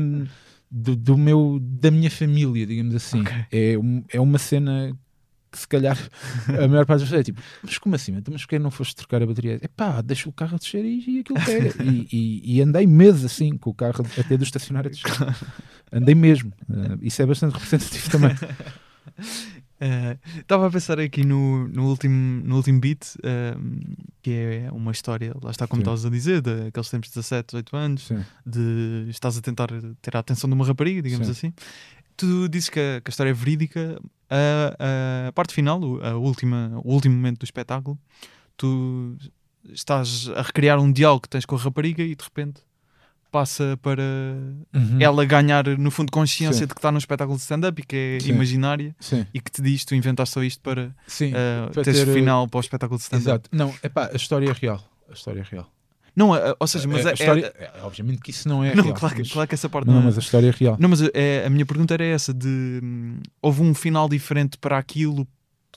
[0.69, 3.21] do, do meu, da minha família, digamos assim.
[3.21, 3.33] Ok.
[3.51, 3.75] É,
[4.13, 4.97] é uma cena
[5.51, 5.97] que se calhar
[6.47, 8.15] a maior parte das pessoas é tipo, mas como assim?
[8.15, 9.59] Então, Mas porquê não foste trocar a bateria?
[9.61, 11.73] É pá, deixa o carro a descer e, e aquilo pega.
[11.83, 15.11] e, e, e andei meses assim com o carro até do estacionar a descer.
[15.91, 16.53] Andei mesmo.
[16.69, 18.35] Uh, isso é bastante representativo também.
[19.81, 23.55] Eh, Estava a pensar aqui no, no, último, no último beat, eh,
[24.21, 27.75] que é uma história, lá está como estavas a dizer, daqueles tempos de 17, 18
[27.75, 28.23] anos, Sim.
[28.45, 31.31] de estás a tentar ter a atenção de uma rapariga, digamos Sim.
[31.31, 31.53] assim.
[32.21, 33.99] Tu dizes que a, que a história é verídica,
[34.29, 37.97] a, a parte final, o- a última, o último momento do espetáculo,
[38.55, 39.17] tu
[39.73, 42.61] estás a recriar um diálogo que tens com a rapariga e de repente
[43.31, 44.03] passa para
[44.75, 44.97] Uhum.
[44.99, 46.67] ela ganhar no fundo consciência Sim.
[46.67, 48.29] de que está num espetáculo de stand-up e que é Sim.
[48.33, 49.25] imaginária Sim.
[49.33, 51.31] e que te diz tu inventaste só isto para Sim.
[51.31, 53.29] uh, para teres ter, final para o espetáculo de stand-up.
[53.29, 53.49] Exato.
[53.51, 54.83] Não, é pá, a história é real.
[55.09, 55.71] A história é real.
[56.15, 58.63] Não, uh, ou seja, mas a, é, a história, é- é- obviamente que isso não
[58.63, 58.95] é não, real.
[58.95, 60.75] claro, que- mas- claro que essa parte não, não, mas a história é real.
[60.79, 64.77] Não, mas é, a minha pergunta era essa de hum, houve um final diferente para
[64.77, 65.27] aquilo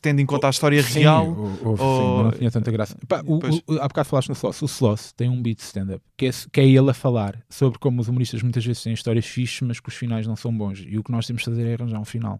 [0.03, 2.95] tendo em conta a história Sim, real houve, ou- sim, não tinha tanta graça.
[3.09, 4.61] Pá, o, o, há bocado falaste no Sloss.
[4.61, 8.03] O Sloss tem um beat stand-up que é, que é ele a falar sobre como
[8.03, 10.85] os humoristas muitas vezes têm histórias fixes, mas que os finais não são bons.
[10.87, 12.39] E o que nós temos de fazer é arranjar um final.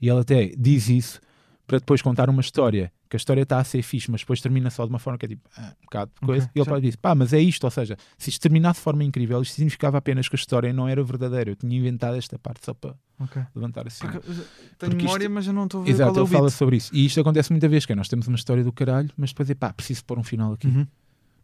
[0.00, 1.20] E ele até diz isso
[1.66, 4.68] para depois contar uma história que a história está a ser fixe, mas depois termina
[4.70, 6.44] só de uma forma que é tipo ah, um bocado de coisa.
[6.46, 7.62] Ok, e ele pode dizer, pá, mas é isto.
[7.62, 10.88] Ou seja, se isto terminasse de forma incrível, isto significava apenas que a história não
[10.88, 11.50] era verdadeira.
[11.52, 13.40] Eu tinha inventado esta parte só para Ok.
[13.54, 14.04] levantar assim.
[14.06, 14.46] Porque, uh, tenho
[14.78, 16.76] Porque isto- memória, mas eu não estou a ver Exato, qual é ele fala sobre
[16.76, 16.90] isso.
[16.92, 19.48] E isto acontece muita vez, que é, nós temos uma história do caralho, mas depois
[19.48, 20.86] é pá, preciso pôr um final aqui, Uhum,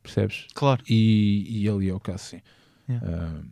[0.02, 0.46] percebes?
[0.54, 0.82] Claro.
[0.88, 2.40] E, e ali é o caso, sim.
[2.88, 3.06] Yeah.
[3.08, 3.42] Ah,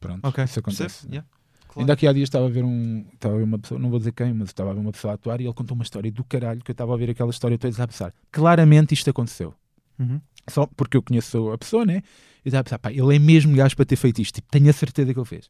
[0.00, 0.42] pronto, Ok.
[0.44, 0.82] isso acontece.
[1.06, 1.12] Percebo?
[1.14, 1.28] Yeah.
[1.70, 1.82] Claro.
[1.82, 3.04] Ainda aqui há dias estava a ver um.
[3.14, 5.12] Estava a ver uma pessoa, não vou dizer quem, mas estava a ver uma pessoa
[5.12, 7.30] a atuar e ele contou uma história do caralho que eu estava a ver aquela
[7.30, 8.12] história toda a pensar.
[8.32, 9.54] Claramente isto aconteceu.
[9.96, 10.20] Uhum.
[10.48, 12.02] Só porque eu conheço a pessoa, né?
[12.44, 14.34] E estava a pensar, pá, ele é mesmo gajo para ter feito isto.
[14.34, 15.48] Tipo, tenho a certeza que ele fez.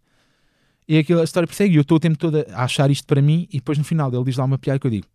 [0.86, 1.72] E aquela história persegue.
[1.72, 3.48] E eu estou o tempo todo a achar isto para mim.
[3.50, 5.06] E depois no final ele diz lá uma piada que eu digo: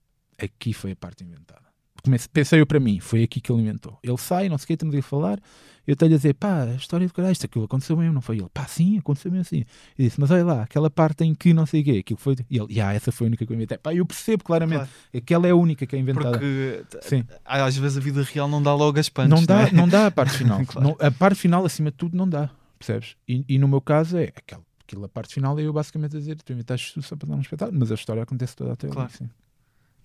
[0.42, 1.62] aqui foi a parte inventada.
[2.06, 3.98] Comece, pensei eu para mim, foi aqui que ele inventou.
[4.02, 5.40] Ele sai, não sei o que, estamos a falar.
[5.88, 8.38] Eu estou-lhe a dizer, pá, a história do caralho, isto aquilo aconteceu mesmo, não foi
[8.38, 8.48] ele?
[8.52, 9.66] Pá, sim, aconteceu mesmo assim.
[9.98, 12.36] E disse, mas olha lá, aquela parte em que não sei o quê, aquilo foi.
[12.50, 13.78] E ele, ah, essa foi a única que eu inventei.
[13.78, 14.90] Pá, eu percebo claramente, Claro.
[15.16, 16.32] aquela é a única que é inventada.
[16.40, 17.24] Porque Sim.
[17.46, 19.72] às vezes a vida real não dá logo as punches, não dá, é?
[19.72, 20.60] não dá a parte final.
[20.66, 20.88] Claro.
[20.88, 22.50] Não- a parte final, acima de tudo, não dá.
[22.80, 23.16] Percebes?
[23.28, 26.36] E, e no meu caso é aquela, aquela parte final é eu basicamente a dizer,
[26.42, 29.08] tu inventaste tudo só para dar um espetáculo, mas a história acontece toda até Claro.
[29.10, 29.18] ali.
[29.18, 29.30] Sim.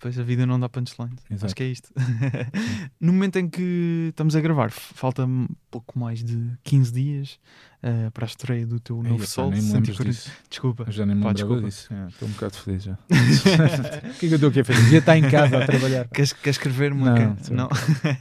[0.01, 1.19] Pois a vida não dá punchlines.
[1.29, 1.45] Exato.
[1.45, 1.93] Acho que é isto.
[2.99, 5.27] no momento em que estamos a gravar, falta
[5.69, 7.39] pouco mais de 15 dias
[7.83, 9.49] eh, para a estreia do teu Ei, novo epá, sol.
[9.51, 10.11] nem me lembro 140.
[10.11, 10.31] disso.
[10.49, 10.83] Desculpa.
[10.87, 11.61] Eu já nem me Pá, desculpa.
[11.63, 11.93] disso.
[11.93, 12.93] É, Estou um bocado feliz já.
[13.03, 14.81] o que é que eu estou aqui a fazer?
[14.83, 16.07] Devia estar em casa a trabalhar.
[16.09, 17.69] Queres, queres escrever uma Não, ca- não.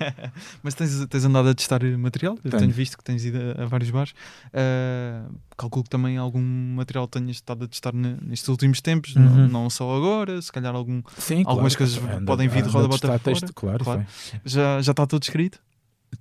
[0.62, 2.38] Mas tens, tens andado a testar material?
[2.44, 2.60] Eu Tenho.
[2.62, 4.12] tenho visto que tens ido a, a vários bares.
[4.52, 5.22] Eh,
[5.56, 6.40] calculo que também algum
[6.74, 9.48] material tenhas estado a testar ne- nestes últimos tempos, não, Uhum.
[9.48, 11.02] não só agora, se calhar algum.
[11.18, 11.92] Sim, Algumas claro.
[11.92, 14.06] coisas Anda- podem vir de roda bota fora, texto, Claro, claro.
[14.44, 15.58] Já, já está tudo escrito?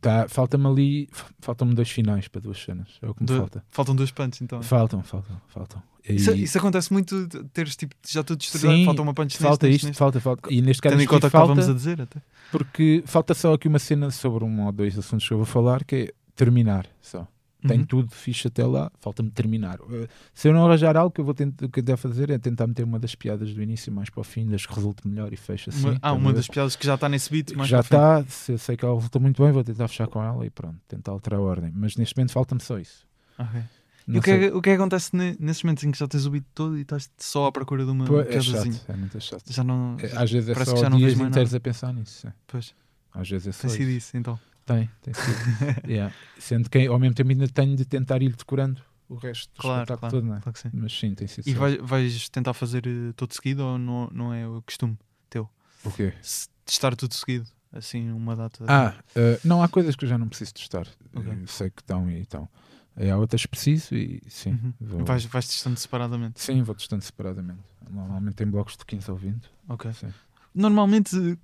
[0.02, 1.10] Tá, falta-me ali,
[1.40, 2.88] faltam-me dois finais para duas cenas.
[3.02, 3.64] É o que me Do- falta.
[3.72, 4.62] Faltam dois punches então.
[4.62, 5.84] Faltam, faltam, faltam.
[6.08, 9.76] E- Isso, isso acontece muito, teres tipo, já tudo Sim, falta uma punch falta neste,
[9.78, 10.54] isto, neste, falta, falta.
[10.54, 12.22] E neste caso Tendo em conta que estávamos a dizer até.
[12.52, 15.84] porque falta só aqui uma cena sobre um ou dois assuntos que eu vou falar,
[15.84, 17.28] que é terminar só.
[17.68, 17.86] Tenho Uhum.
[17.86, 19.82] tudo fixe até lá, falta-me terminar.
[19.82, 22.30] Uh, se eu não arranjar algo, que eu vou tentar, o que eu devo fazer
[22.30, 25.06] é tentar meter uma das piadas do início mais para o fim, das que resulte
[25.06, 25.82] melhor e fecha assim.
[25.82, 26.36] Uma- ah, estás a uma ver?
[26.38, 28.96] das piadas que já está nesse beat, mais já está, se eu sei que ela
[28.96, 31.72] resultou muito bem, vou tentar fechar com ela e pronto, tentar alterar a ordem.
[31.76, 33.06] Mas neste momento falta-me só isso.
[33.38, 33.62] Ok.
[34.08, 36.08] E o que, é, o que é que acontece ne- nesses momentos em que já
[36.08, 38.96] tens o beat todo e estás só à procura de uma Pô, é chato, é
[38.96, 39.44] muito chato.
[39.54, 39.98] Já não.
[40.00, 42.26] É, Às vezes é parece só que já não dias inteiros a pensar nisso.
[42.28, 42.34] é.
[42.48, 42.74] Pois,
[43.14, 44.40] Às vezes é só isso então.
[44.74, 45.38] Tem, tem sido.
[45.90, 46.14] Yeah.
[46.38, 49.80] Sendo que ao mesmo tempo ainda tenho de tentar ir decorando o resto do Claro,
[49.82, 50.40] espetáculo claro, todo, não é?
[50.42, 50.70] claro que sim.
[50.74, 51.48] Mas sim, tem sido.
[51.48, 51.60] E só.
[51.60, 54.98] vai- vais tentar fazer eh, tudo seguido ou não, não é o costume
[55.30, 55.50] teu?
[55.84, 56.14] O quê?
[56.22, 58.64] Se testar tudo seguido, assim, uma data.
[58.68, 60.88] Ah, eh, não, há coisas que eu já não preciso testar.
[61.16, 61.34] Ok.
[61.42, 62.48] Eu sei que estão e estão.
[62.96, 64.52] Há outras que preciso e sim.
[64.52, 64.74] Uhum.
[64.82, 66.42] Vou, Vais, vais testando separadamente.
[66.42, 67.62] Sim, vou testando separadamente.
[67.90, 69.50] Normalmente tem blocos de 15 ou 20.
[69.70, 69.92] Ok.
[69.94, 70.14] Sim.
[70.54, 71.38] Normalmente eh,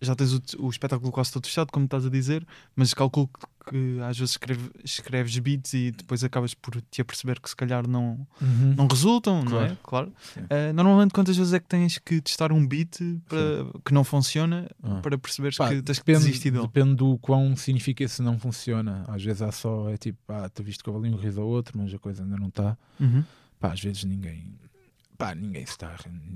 [0.00, 3.70] já tens o, o espetáculo quase todo fechado, como estás a dizer, mas calculo que,
[3.70, 7.86] que às vezes escreve- escreves beats e depois acabas por te aperceber que se calhar
[7.88, 8.26] não,
[8.76, 9.76] não resultam, não é?
[9.82, 10.12] Claro.
[10.34, 10.46] Claro.
[10.50, 13.40] Eh, normalmente, quantas vezes é que tens que testar um beat para,
[13.84, 15.00] que não funciona Ah.
[15.00, 16.62] para perceberes Pá, que tens que depende, desistir dele?
[16.66, 19.04] depende do quão significa se não funciona.
[19.08, 21.48] Às vezes há sá é tipo, pá, tu viste que houve ali um riso ou
[21.48, 22.76] outro, mas a coisa ainda não está.
[23.00, 23.24] Uhum.
[23.58, 24.52] Pá, às vezes ninguém.
[25.26, 25.94] Pá, ninguém está.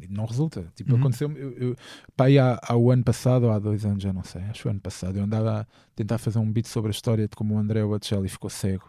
[0.09, 0.67] Não resulta.
[0.75, 0.99] Tipo, Uhum.
[1.01, 1.77] aconteceu eu, eu,
[2.17, 4.43] pá, aí há, há o ano passado ou há dois anos, já não sei.
[4.43, 5.17] Acho que o ano passado.
[5.19, 8.29] Eu andava a tentar fazer um beat sobre a história de como o André Bocelli
[8.29, 8.89] ficou cego.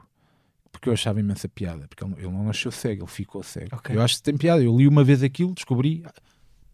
[0.72, 1.88] Porque eu achava imensa piada.
[1.88, 3.76] Porque ele, ele não nasceu cego, ele ficou cego.
[3.76, 3.95] Ok.
[3.95, 4.64] Eu acho que tem piada.
[4.64, 6.06] Eu li uma vez aquilo, descobri.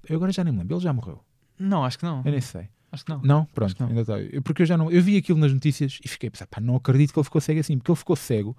[0.08, 0.76] Eu agora já nem me lembro.
[0.76, 1.20] Ele já morreu.
[1.58, 2.22] Não, acho que não.
[2.24, 2.68] Eu nem sei.
[2.92, 3.22] Acho que não.
[3.24, 3.88] Não, pronto, não.
[3.88, 4.20] ainda está.
[4.22, 4.92] Eu- Porque eu já não.
[4.92, 7.42] Eu vi aquilo nas notícias e fiquei a pensar, pá, não acredito que ele ficou
[7.42, 8.56] cego assim, porque ele ficou cego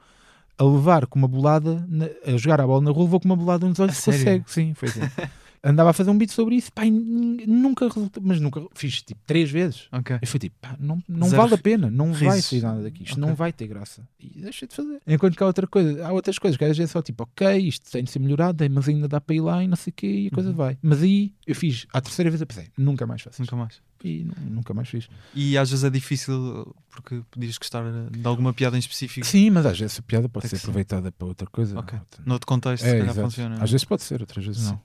[0.58, 1.86] a levar com uma bolada,
[2.26, 4.44] a jogar a bola na rua, levou com uma bolada nos olhos A ficou cego.
[4.48, 5.00] Sim, foi assim.
[5.64, 9.50] Andava a fazer um beat sobre isso, pá, nunca resultou, mas nunca fiz tipo três
[9.50, 9.88] vezes.
[9.90, 10.16] Ok.
[10.22, 12.44] Eu fui tipo, pá, não, não Zero vale a pena, não vai risos.
[12.50, 13.26] sair nada daqui, isto Ok.
[13.26, 14.06] não vai ter graça.
[14.20, 15.00] E deixei de fazer.
[15.06, 17.56] Enquanto que há outra coisa, há outras coisas que às vezes é só tipo, ok,
[17.58, 19.94] isto tem de ser melhorado, mas ainda dá para ir lá e não sei o
[19.94, 20.54] quê, e a coisa Uhum.
[20.56, 20.78] vai.
[20.80, 23.42] Mas aí eu fiz, à terceira vez eu pensei, nunca mais faço.
[23.42, 23.80] Nunca mais.
[24.06, 25.08] E nu- nunca mais fiz.
[25.34, 29.26] E às vezes é difícil porque podias gostar de alguma piada em específico.
[29.26, 31.78] Sim, mas às vezes a piada pode Tem ser aproveitada para outra coisa.
[31.78, 31.98] Ok.
[31.98, 33.20] Outra- Noutro contexto, É, se calhar exato.
[33.28, 33.54] funciona.
[33.62, 34.70] Às vezes pode ser, outras vezes Sim.
[34.70, 34.80] não.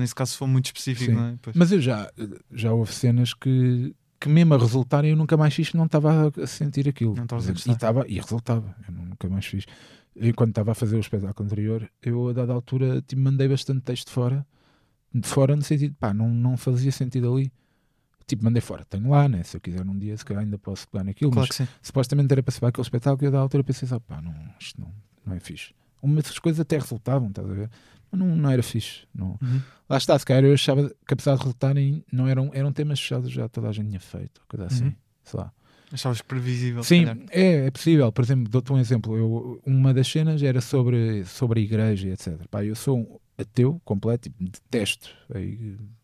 [0.00, 1.34] Nesse caso, se for muito específico, não é?
[1.40, 1.54] Pois.
[1.56, 2.10] Mas eu já,
[2.52, 6.46] já houve cenas que, que mesmo a resultarem eu nunca mais fiz, não estava a
[6.46, 7.14] sentir aquilo.
[7.14, 7.72] Não estavas a e, gostar.
[7.72, 9.64] estava, e resultava, eu nunca mais fiz.
[10.16, 13.82] Eu, quando estava a fazer o espetáculo anterior, eu a dada altura tipo, mandei bastante
[13.82, 14.44] texto fora,
[15.14, 17.52] de fora no sentido, pá, não, não fazia sentido ali.
[18.28, 19.42] Tipo, mandei fora, tenho lá, né?
[19.42, 21.68] Se eu quiser um dia, se calhar ainda posso pegar naquilo, Claro mas que sim.
[21.82, 24.80] supostamente era para se aquele espetáculo e eu da altura pensei só, pá, não, isto
[24.80, 24.92] não,
[25.26, 25.72] não é fixe.
[26.02, 27.70] Umas coisas até resultavam, estás a ver?
[28.12, 29.06] Mas não, não era fixe.
[29.14, 29.38] Não.
[29.42, 29.60] Uhum.
[29.88, 33.30] Lá está, se calhar eu achava que apesar de resultarem, não eram, eram temas fechados
[33.30, 34.94] já toda a gente tinha feito, coisa assim, Uhum.
[35.24, 35.52] sei lá.
[35.90, 36.82] Achavas previsível.
[36.84, 38.12] Sim, é, é possível.
[38.12, 39.16] Por exemplo, dou-te um exemplo.
[39.16, 42.46] Eu, uma das cenas era sobre, sobre a igreja etc.
[42.50, 45.08] Pá, eu sou um ateu completo, tipo, detesto,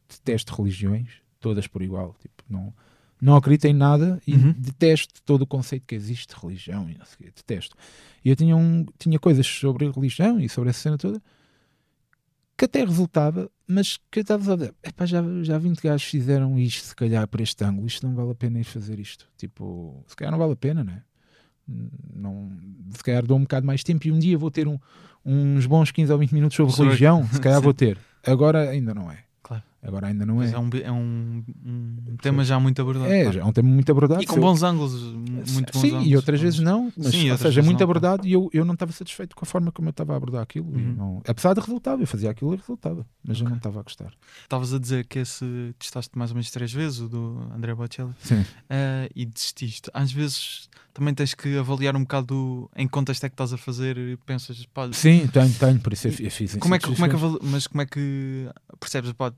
[0.09, 1.09] detesto religiões,
[1.45, 2.15] todas por igual.
[2.21, 2.73] Tipo, não,
[3.21, 4.53] não acredito em nada e Uhum.
[4.57, 7.77] detesto todo o conceito que existe de religião e não sei detesto.
[8.25, 11.23] E eu tinha, um, tinha coisas sobre religião e sobre essa cena toda
[12.57, 16.57] que até resultava, mas que eu estava a dizer, "Epá, já, já 20 gajos fizeram
[16.59, 19.27] isto, se calhar por este ângulo, isto não vale a pena ir fazer isto.
[19.37, 21.03] Tipo, se calhar não vale a pena, não é?
[22.15, 22.51] Não,
[22.91, 24.79] se calhar dou um bocado mais tempo e um dia vou ter um-
[25.25, 27.65] uns bons 15 ou 20 minutos sobre religião, se calhar Sim.
[27.65, 27.99] vou ter.
[28.25, 29.25] Agora ainda não é.
[29.87, 30.57] Agora ainda não Mas é.
[30.57, 33.13] é um, é um, um tema já muito abordado.
[33.13, 33.39] É, claro.
[33.41, 34.23] é um tema muito abordado.
[34.23, 35.21] E com Se eu- bons ângulos, mu-
[35.53, 36.07] muito bons Sim, ângulos.
[36.07, 38.65] e outras vezes não, mas, Sim, ou seja, vezes muito não, abordado e eu, eu
[38.65, 40.67] não estava satisfeito com a forma como eu estava a abordar aquilo.
[40.69, 40.95] Uhum.
[40.97, 44.11] não- apesar de resultado, eu fazia aquilo e resultava, mas eu não estava a gostar.
[44.43, 48.13] Estavas a dizer que esse testaste mais ou menos três vezes, o do André Bocelli,
[48.21, 48.45] Sim.
[48.71, 49.91] eh, e desististe.
[49.93, 53.59] Às vezes também tens que avaliar um bocado em que contexto é que estás a
[53.59, 56.75] fazer e pensas, pá, Sim, tenho, tenho, por isso eu fi- eu fiz em como
[56.75, 59.13] é que, como é que avali- mas como é que percebes?
[59.13, 59.33] Pá,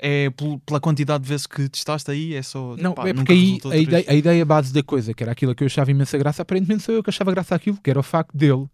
[0.00, 2.34] é pel- pela quantidade de vezes que testaste aí?
[2.34, 2.76] É só.
[2.76, 5.54] Não, pá, é porque aí a ideia, a ideia base da coisa, que era aquilo
[5.54, 8.02] que eu achava imensa graça, aparentemente sou eu que achava graça àquilo, que era o
[8.02, 8.66] facto dele,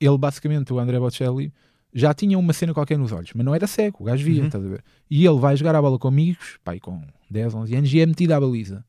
[0.00, 1.52] ele basicamente, o André Bocelli,
[1.92, 4.46] já tinha uma cena qualquer nos olhos, mas não era cego, o gajo via, Uhum.
[4.46, 4.82] estás a ver?
[5.10, 8.06] E ele vai jogar a bola com amigos, pai, com 10, 11 anos, e é
[8.06, 8.82] metido à baliza.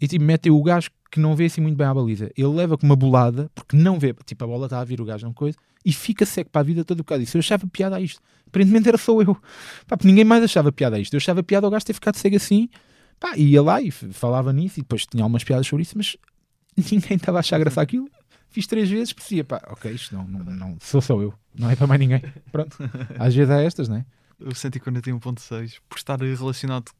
[0.00, 2.30] E tipo, mete o gajo que não vê assim muito bem à baliza.
[2.36, 5.04] Ele leva com uma bolada, porque não vê, tipo, a bola está a vir, o
[5.04, 7.36] gajo não coisa, e fica cego para a vida toda por causa disso.
[7.36, 8.20] Eu achava piada a isto.
[8.46, 9.34] Aparentemente era só eu.
[9.86, 11.14] Pá, porque ninguém mais achava piada a isto.
[11.14, 12.68] Eu achava piada ao gajo ter ficado cego assim,
[13.18, 16.16] pá, e ia lá e falava nisso, e depois tinha algumas piadas sobre isso, mas
[16.76, 18.08] ninguém estava a achar graça àquilo.
[18.50, 21.76] Fiz três vezes, percebia, pá, ok, isto não, não, não, sou só eu, não é
[21.76, 22.22] para mais ninguém.
[22.50, 22.78] Pronto,
[23.18, 24.06] às vezes há estas, não é?
[24.40, 26.90] O 141.6, por estar relacionado,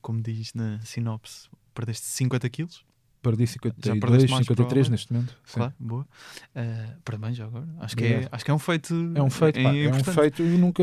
[0.00, 2.84] como diz na sinopse, perdeste 50 quilos.
[3.22, 4.90] Perdi Já 52, perdeste mais, 53 provavelmente.
[4.90, 5.36] neste momento.
[5.44, 5.54] Sim.
[5.54, 6.02] Claro, boa.
[6.02, 7.68] Uh, parabéns já agora.
[7.80, 9.12] Acho que, é, acho que é um feito.
[9.14, 10.82] É um feito, pá, é um feito, eu nunca,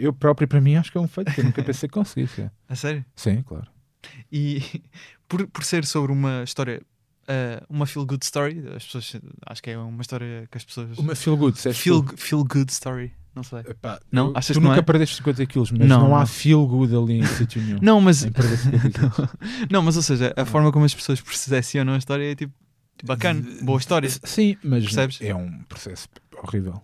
[0.00, 2.42] eu próprio para mim acho que é um feito, que eu nunca pensei que conseguisse.
[2.42, 2.50] é.
[2.68, 3.04] A sério?
[3.16, 3.66] Sim, claro.
[4.30, 4.62] E
[5.28, 6.82] por, por ser sobre uma história,
[7.32, 9.16] uh, uma feel good story, as pessoas
[9.46, 12.16] acho que é uma história que as pessoas Uma feel good, feel, tu.
[12.16, 13.12] feel good story.
[13.34, 13.60] Não sei.
[13.60, 14.26] Epá, Não?
[14.28, 14.84] eu- Achas tu que não nunca é?
[14.84, 16.16] perdeste 50 quilos, mas Não, não, não.
[16.16, 17.78] há feel good ali em sítio nenhum.
[17.80, 19.28] Não, mas, Em perder 50 quilos.
[19.70, 22.52] não, mas ou seja, a forma como as pessoas percepcionam a história é tipo
[23.04, 24.08] bacana, boa história.
[24.24, 25.18] Sim, mas Percebes?
[25.22, 26.08] é um processo
[26.42, 26.82] horrível.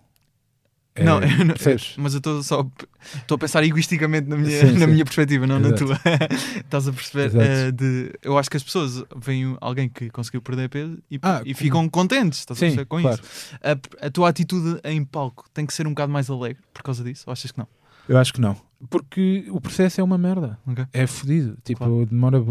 [0.98, 1.54] É, Não, não-?
[1.98, 2.66] Mas eu estou só
[3.14, 4.92] estou a pensar egoisticamente na minha, Sim, na sim.
[4.92, 5.86] minha perspectiva, não na Exato.
[5.86, 6.00] tua.
[6.58, 7.30] Estás a perceber?
[7.40, 11.40] Eh, de, eu acho que as pessoas veem alguém que conseguiu perder peso e, Ah,
[11.44, 13.20] e ficam contentes estás a Sim, perceber com claro.
[13.22, 13.54] isso.
[13.62, 17.02] A, a tua atitude em palco tem que ser um bocado mais alegre por causa
[17.04, 17.24] disso?
[17.26, 17.68] Ou achas que não?
[18.08, 18.56] Eu acho que não.
[18.88, 20.58] Porque o processo é uma merda.
[20.66, 20.84] Ok.
[20.92, 21.58] É fodido.
[21.64, 22.06] Tipo, Claro.
[22.06, 22.42] demora.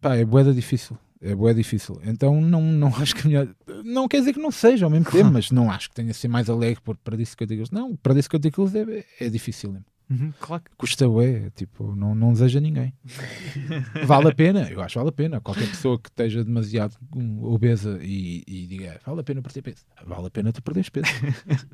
[0.00, 0.98] Pá, é boeda difícil.
[1.20, 2.00] É boeda difícil.
[2.04, 3.56] Então não, não acho que a minha.
[3.84, 6.14] Não quer dizer que não seja ao mesmo tempo, mas não acho que tenha de
[6.16, 7.70] ser mais alegre por perder 50 quilos.
[7.70, 9.72] Não, perder 50 quilos é, é difícil.
[9.72, 9.86] mesmo.
[10.08, 10.62] Uhum, claro.
[10.62, 11.50] que- Custa bué.
[11.50, 12.92] Tipo, não, não deseja ninguém.
[14.06, 14.68] vale a pena.
[14.70, 15.40] Eu acho que vale a pena.
[15.40, 19.62] Qualquer pessoa que esteja demasiado hum, obesa e, e diga "Ah, vale a pena perder
[19.62, 19.84] peso.
[20.06, 21.06] Vale a pena tu perderes peso.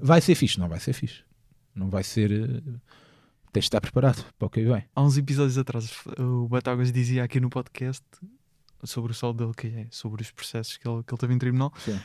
[0.00, 0.58] vai ser fixe?
[0.58, 1.22] Não vai ser fixe.
[1.74, 2.30] Não vai ser.
[2.32, 2.62] eh,
[3.52, 4.84] Tens de estar preparado para o que vem.
[4.94, 8.02] Há uns episódios atrás, o Batagas dizia aqui no podcast
[8.84, 11.38] sobre o sol dele, que é sobre os processos que ele, que ele teve em
[11.38, 11.98] tribunal, Sim.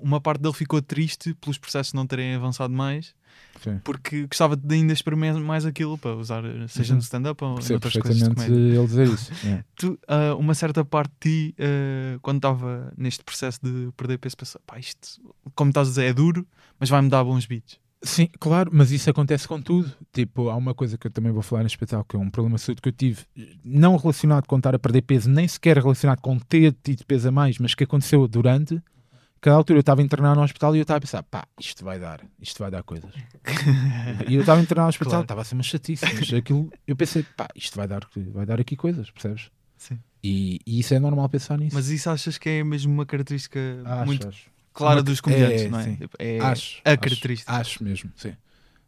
[0.00, 3.14] uma parte dele ficou triste pelos processos não terem avançado mais,
[3.62, 3.78] Sim.
[3.84, 6.96] porque gostava de ainda experimentar mais aquilo para usar, seja Uhum.
[6.98, 9.32] no stand-up ou Percebo noutras coisas ele dizer isso.
[9.46, 9.64] É.
[9.76, 14.36] Tu, ah, uma certa parte de ti, ah, quando estava neste processo de perder peso,
[14.36, 15.20] pensou, pá, isto,
[15.54, 16.46] como estás a dizer, é duro,
[16.78, 17.78] mas vai-me dar bons beats.
[18.04, 19.92] Sim, claro, mas isso acontece com tudo.
[20.12, 22.56] Tipo, há uma coisa que eu também vou falar no espetáculo, que é um problema
[22.56, 23.20] de saúde que eu tive,
[23.64, 27.32] não relacionado com estar a perder peso, nem sequer relacionado com ter tido peso a
[27.32, 28.82] mais, mas que aconteceu durante.
[29.40, 31.98] Cada altura eu estava internado no hospital e eu estava a pensar, pá, isto vai
[31.98, 33.10] dar, isto vai dar coisas.
[34.28, 35.22] e eu estava internado no hospital, Claro.
[35.24, 38.60] estava a ser uma chatice, mas aquilo, eu pensei, pá, isto vai dar, vai dar
[38.60, 39.50] aqui coisas, percebes?
[39.76, 39.98] Sim.
[40.22, 41.74] E, e isso é normal pensar nisso.
[41.74, 44.51] Mas isso achas que é mesmo uma característica Acho, muito acho.
[44.72, 45.84] Clara Uma- dos comediantes, é, não é?
[45.84, 45.94] sim.
[45.96, 47.52] Tipo, É acho, a acho, característica.
[47.52, 48.32] Acho mesmo, sim.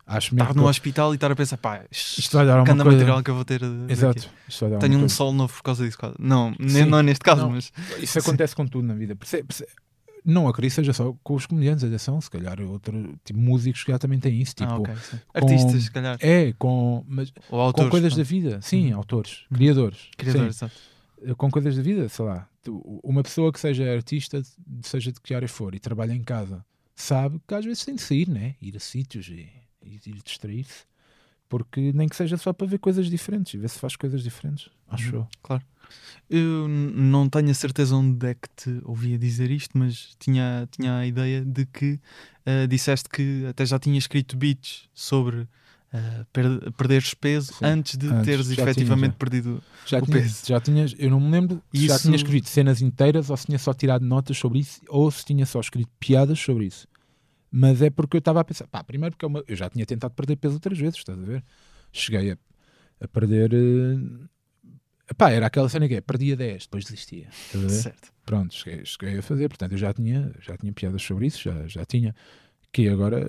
[0.07, 0.45] Acho mesmo.
[0.45, 2.85] Estar no que- hospital e estar a pensar, pá, Isto vai dar uma coisa.
[2.85, 3.61] material que eu vou ter.
[3.89, 4.29] Exato.
[4.81, 5.15] Tenho um coisa.
[5.15, 5.97] sol novo por causa disso.
[6.19, 6.85] Não, Sim.
[6.85, 7.51] não é neste caso, Não.
[7.53, 9.17] mas Isso acontece com tudo na vida.
[9.17, 9.67] Perce- perce-
[10.27, 13.99] Não acredito seja só com os comediantes, atenção, se calhar outro tipo músicos que já
[13.99, 15.19] também têm isso, tipo, ah, ok, sim.
[15.35, 18.97] artistas, se calhar, é com, mas, autores, com coisas da vida, sim, Uhum.
[18.99, 20.81] autores, criadores, criadores, sim, exato.
[21.37, 22.49] Com coisas da vida, sei lá,
[23.03, 24.43] uma pessoa que seja artista,
[24.83, 26.65] seja de que área for e trabalha em casa,
[26.95, 28.55] sabe que às vezes tem de sair, né?
[28.61, 29.49] Ir a sítios e,
[29.83, 30.85] e, e distrair-se,
[31.49, 34.71] porque nem que seja só para ver coisas diferentes e ver se faz coisas diferentes,
[34.89, 35.27] acho Uhum.
[35.51, 35.61] eu.
[36.29, 40.99] Eu não tenho a certeza onde é que te ouvia dizer isto, mas tinha, tinha
[40.99, 42.01] a ideia de que
[42.47, 45.47] ah, disseste que até já tinha escrito beats sobre
[46.33, 49.19] per- perderes peso Sim, antes de antes, teres já tinha, efetivamente já.
[49.19, 49.63] perdido.
[49.87, 50.43] Já, o tinha, peso.
[50.47, 53.47] já tinhas, eu não me lembro se já Isso- tinha escrito cenas inteiras ou se
[53.47, 56.87] tinha só tirado notas sobre isso ou se tinha só escrito piadas sobre isso.
[57.51, 59.87] Mas é porque eu estava a pensar, pá, primeiro porque é uma- eu já tinha
[59.87, 61.45] tentado perder peso outras vezes, estás a ver?
[61.93, 62.37] Cheguei a,
[63.01, 63.53] a perder.
[63.55, 67.29] eh, pá, era aquela cena que é, perdia 10, depois desistia.
[67.69, 68.13] Certo.
[68.27, 71.67] Pronto, cheguei, cheguei a fazer, portanto eu já tinha, já tinha piadas sobre isso, já,
[71.69, 72.15] já tinha.
[72.73, 73.29] Que agora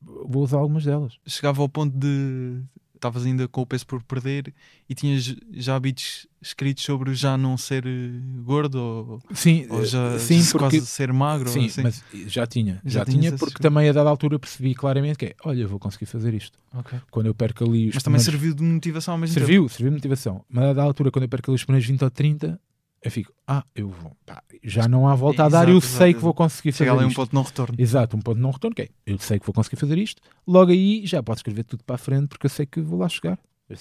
[0.00, 1.18] vou usar algumas delas.
[1.26, 2.60] Chegava ao ponto de.
[2.94, 4.52] Estavas ainda com o peso por perder
[4.90, 8.10] e tinhas já beats escritos sobre já não ser eh,
[8.42, 11.48] gordo ou, Sim, ou já eh, sim se porque quase ser magro.
[11.48, 11.82] Sim, assim.
[11.82, 15.34] mas já tinha, Já já, tinha, porque também a dada altura percebi claramente que é,
[15.44, 16.58] olha, eu vou conseguir fazer isto.
[16.74, 16.98] Ok.
[17.08, 19.46] Quando eu perco ali os Mas também serviu de motivação ao mesmo tempo.
[19.46, 20.44] serviu, serviu de motivação.
[20.50, 22.60] Mas a dada altura, quando eu perco ali os primeiros 20 ou 30,
[23.02, 25.94] eu fico, ah, eu vou, pá, já não há volta a dar, Exato, eu exato,
[25.98, 27.16] sei que vou conseguir Chega fazer ali um isto.
[27.16, 27.74] ponto de não retorno.
[27.78, 30.20] Exato, um ponto de não retorno, que é, eu sei que vou conseguir fazer isto,
[30.46, 33.08] logo aí já posso escrever tudo para a frente porque eu sei que vou lá
[33.08, 33.38] chegar.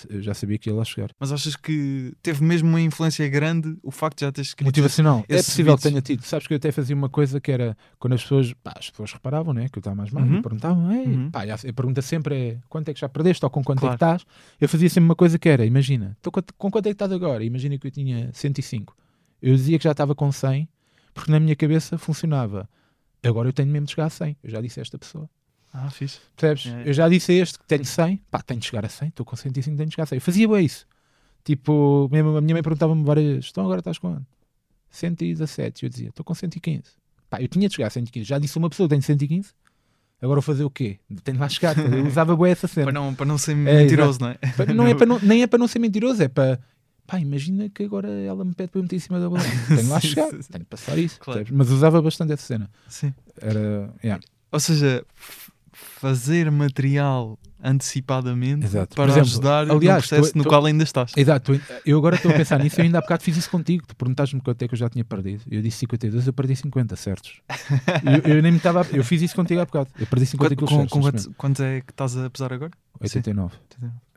[0.10, 1.12] Eu- já sabia que ia lá chegar.
[1.18, 5.24] Mas achas que teve mesmo uma influência grande o facto de já teres escrito Motivacional.
[5.30, 5.84] É possível beats.
[5.84, 6.24] que tenha tido.
[6.24, 9.14] Sabes que eu até fazia uma coisa que era quando as pessoas, pá, as pessoas
[9.14, 10.40] reparavam, né, que eu estava mais magro, Uhum.
[10.40, 11.32] e perguntavam, Ei, Uhum.
[11.32, 13.94] pá, a pergunta sempre é quanto é que já perdeste ou com quanto Claro.
[13.96, 14.26] é que estás?
[14.60, 16.18] Eu fazia sempre uma coisa que era, imagina,
[16.58, 17.42] com quanto é que estás agora?
[17.46, 18.94] Imagina que eu tinha 105.
[19.42, 20.68] Eu dizia que já estava com 100,
[21.14, 22.70] porque na minha cabeça funcionava.
[23.24, 24.38] Agora eu tenho mesmo de chegar a 100.
[24.44, 25.30] Eu já disse a esta pessoa.
[25.74, 26.20] Ah, fixe.
[26.36, 26.74] Percebes?
[26.74, 26.90] É, é.
[26.90, 29.26] Eu já disse a este que tenho 100, pá, tenho de chegar a 100, estou
[29.26, 30.16] com 105, tenho de chegar a 100.
[30.18, 30.86] Eu fazia bem isso.
[31.44, 34.26] Tipo, mesmo a minha mãe perguntava-me várias vezes, então agora estás com quanto?
[34.90, 35.84] 117.
[35.84, 36.84] Eu dizia, estou com 115.
[37.30, 38.28] Pá, eu tinha de chegar a 115.
[38.28, 39.54] Já disse a uma pessoa, tenho 115.
[40.22, 41.00] Agora vou fazer o quê?
[41.24, 41.78] Tenho de lá chegar.
[41.78, 42.86] Eu usava bem essa cena.
[42.86, 44.38] Para não, para não ser É, mentiroso, não é?
[44.74, 46.60] Não é para não, nem é para não ser mentiroso, é para.
[47.08, 49.48] Pá, imagina que agora ela me pede para eu meter em cima da balança.
[49.74, 50.52] Tenho lá chegar, sim, sim.
[50.52, 51.20] tenho de passar isso.
[51.20, 51.46] Claro.
[51.52, 52.70] Mas usava bastante essa cena.
[52.90, 53.14] Sim.
[53.42, 53.90] Era.
[54.04, 54.22] yeah.
[54.52, 55.06] Ou seja,
[55.72, 58.96] fazer material antecipadamente Exato.
[58.96, 61.12] para exemplo, ajudar aliás, no processo tu- no tu- qual ainda estás.
[61.16, 63.84] Exato, tu- eu agora estou a pensar nisso, eu ainda há bocado fiz isso contigo.
[63.88, 65.44] Tu perguntaste-me quanto é que eu já tinha perdido.
[65.50, 67.42] Eu disse 52, eu perdi 50, certos.
[68.26, 68.86] eu, eu nem me estava.
[68.92, 69.90] Eu fiz isso contigo há bocado.
[70.00, 72.72] Eu perdi 50 Quanto, quilos com, com quanto, quanto é que estás a pesar agora?
[73.00, 73.16] momento.
[73.16, 73.56] 89.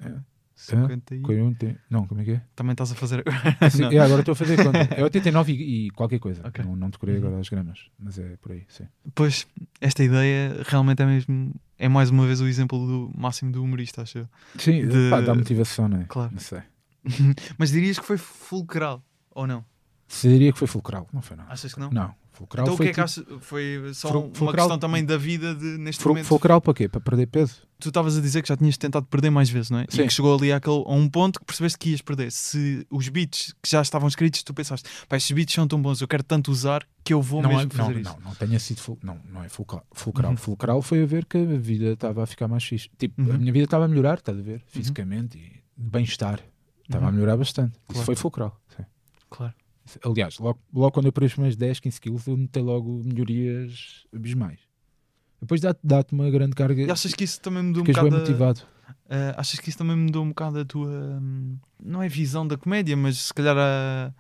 [0.03, 0.30] É.
[0.61, 1.21] 50 e...
[1.21, 2.43] Com ontem- Não, como é que é?
[2.55, 3.41] Também estás a fazer agora?
[3.71, 3.93] Sim, Não.
[3.93, 4.79] é, agora estou a fazer conta.
[4.95, 6.43] É 89 e, e qualquer coisa.
[6.47, 6.65] Ok.
[6.65, 8.85] Não, não decorei agora as gramas, mas é por aí, sim.
[9.15, 9.47] Pois,
[9.81, 11.55] esta ideia realmente é mesmo.
[11.79, 14.29] É mais uma vez o exemplo do máximo do humorista, acho eu.
[14.59, 16.05] Sim, De- pá, dá motivação, não é?
[16.09, 16.31] Claro.
[16.33, 16.61] Não sei.
[17.57, 19.65] Mas dirias que foi fulcral, ou não?
[20.13, 21.53] Se diria que foi fulcral, não foi nada.
[21.53, 21.89] Achas que não?
[21.89, 22.87] Não, fulcral então o foi.
[22.93, 23.39] que é que tipo-?
[23.41, 26.27] Foi só Ful- uma fulcral- questão também da vida de, neste Ful- momento.
[26.27, 26.89] Fulcral para quê?
[26.89, 27.63] Para perder peso?
[27.79, 29.87] Tu estavas a dizer que já tinhas tentado perder mais vezes, não é?
[29.89, 30.03] Sim.
[30.03, 32.33] E que chegou ali àquele, a um ponto que percebeste que ias perder.
[32.33, 36.01] Se os beats que já estavam escritos, tu pensaste, pá, estes beats são tão bons,
[36.01, 38.13] eu quero tanto usar que eu vou não, mesmo é- não, fazer isto.
[38.19, 39.87] não, não tenha sido ful- não, não é fulcral.
[39.93, 40.33] Fulcral.
[40.33, 40.37] Uhum.
[40.37, 42.91] Fulcral foi a ver que a vida estava a ficar mais fixe.
[42.99, 43.33] Tipo, Uhum.
[43.35, 44.61] a minha vida estava a melhorar, estás a ver?
[44.67, 45.43] Fisicamente e
[45.81, 46.41] de bem-estar.
[46.83, 47.15] Estava a Uhum.
[47.15, 47.75] melhorar bastante.
[47.87, 47.95] Claro.
[47.95, 48.61] Isso foi fulcral.
[48.77, 48.85] sim.
[49.31, 49.55] Claro.
[50.05, 54.05] Aliás, logo, logo quando eu perdi os primeiros 10, 15 quilos, eu notei logo melhorias
[54.15, 54.61] abismais.
[55.41, 56.83] Depois dá-te dá-te uma grande carga.
[56.83, 58.17] E achas que isso também mudou um Ficas bem bocado.
[58.17, 58.61] a- motivado.
[59.09, 60.89] Ah, achas que isso também mudou um bocado a tua.
[61.21, 64.13] hum, não é visão da comédia, mas se calhar a.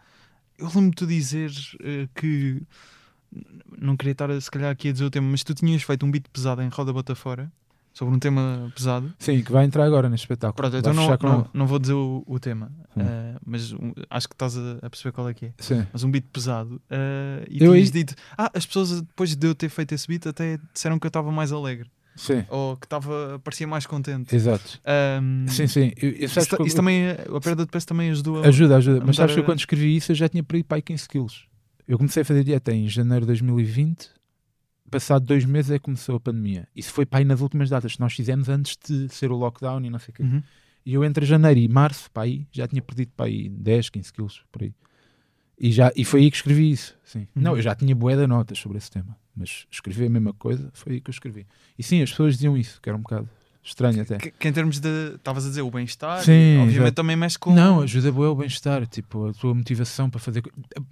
[0.58, 1.50] Eu lembro-me de tu dizer
[1.82, 2.62] eh, que.
[3.78, 6.10] Não queria estar, se calhar, aqui a dizer o tema, mas tu tinhas feito um
[6.10, 7.52] beat pesado em Roda Bota Fora
[7.92, 9.12] sobre um tema pesado.
[9.18, 10.54] Sim, que vai entrar agora neste espetáculo.
[10.56, 13.02] Pronto, então não, não, não vou dizer o, o tema, Hum.
[13.02, 15.52] ah, mas um, acho que estás a, a perceber qual é que é.
[15.58, 15.86] Sim.
[15.92, 16.80] Mas um beat pesado.
[16.90, 18.14] ah, e Eu tinhas aí- dito.
[18.36, 21.30] Ah, as pessoas depois de eu ter feito esse beat até disseram que eu estava
[21.30, 21.90] mais alegre.
[22.16, 24.34] Sim, Ou que estava, parecia mais contente.
[24.34, 24.78] exato.
[24.84, 25.92] Ahm, Sim, sim.
[25.96, 28.48] Eu, eu, isso, que isso também, a perda de peso também ajudou a.
[28.48, 29.00] Ajuda, ajuda.
[29.02, 30.76] a Mas sabes mudar que eu a- quando escrevi isso eu já tinha perdido para
[30.76, 31.46] aí 15 quilos.
[31.88, 34.10] Eu comecei a fazer dieta em janeiro de 2020.
[34.90, 36.66] Passado dois meses é que começou a pandemia.
[36.74, 39.84] Isso foi para aí nas últimas datas que nós fizemos antes de ser o lockdown
[39.84, 40.22] e não sei o quê.
[40.22, 40.42] Uhum.
[40.84, 44.12] E eu entre janeiro e março, para aí, já tinha perdido para aí 10, 15
[44.12, 44.74] quilos, por aí.
[45.58, 46.96] E, já, e foi aí que escrevi isso.
[47.04, 47.20] Sim.
[47.20, 47.42] Uhum.
[47.42, 49.16] Não, eu já tinha bué de notas sobre esse tema.
[49.36, 51.46] Mas escrevi a mesma coisa, foi aí que eu escrevi.
[51.78, 53.28] E sim, as pessoas diziam isso, que era um bocado
[53.62, 54.16] estranho até.
[54.18, 55.14] Que, que em termos de.
[55.16, 56.92] Estavas a dizer o bem-estar, Sim, obviamente exato.
[56.92, 57.54] também mexe com.
[57.54, 60.42] Não, ajuda bué o bem-estar, tipo, a tua motivação para fazer.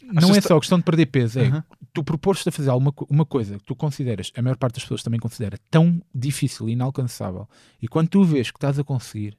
[0.05, 1.65] Não Achas é só questão de perder peso, é Aham.
[1.93, 5.03] tu propores-te a fazer alguma uma coisa que tu consideras, a maior parte das pessoas
[5.03, 7.49] também considera tão difícil e inalcançável,
[7.81, 9.37] e quando tu vês que estás a conseguir,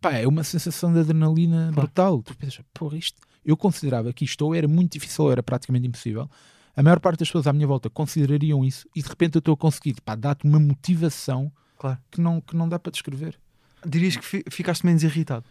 [0.00, 2.22] pá, é uma sensação de adrenalina brutal.
[2.22, 5.86] Tu pensas, porra, isto, eu considerava que isto ou era muito difícil ou era praticamente
[5.86, 6.28] impossível.
[6.76, 9.54] A maior parte das pessoas à minha volta considerariam isso e de repente eu estou
[9.54, 11.98] a conseguir, pá, dá-te uma motivação Claro.
[12.10, 13.38] que não, que não dá para descrever.
[13.86, 15.44] Dirias que fi- ficaste menos irritado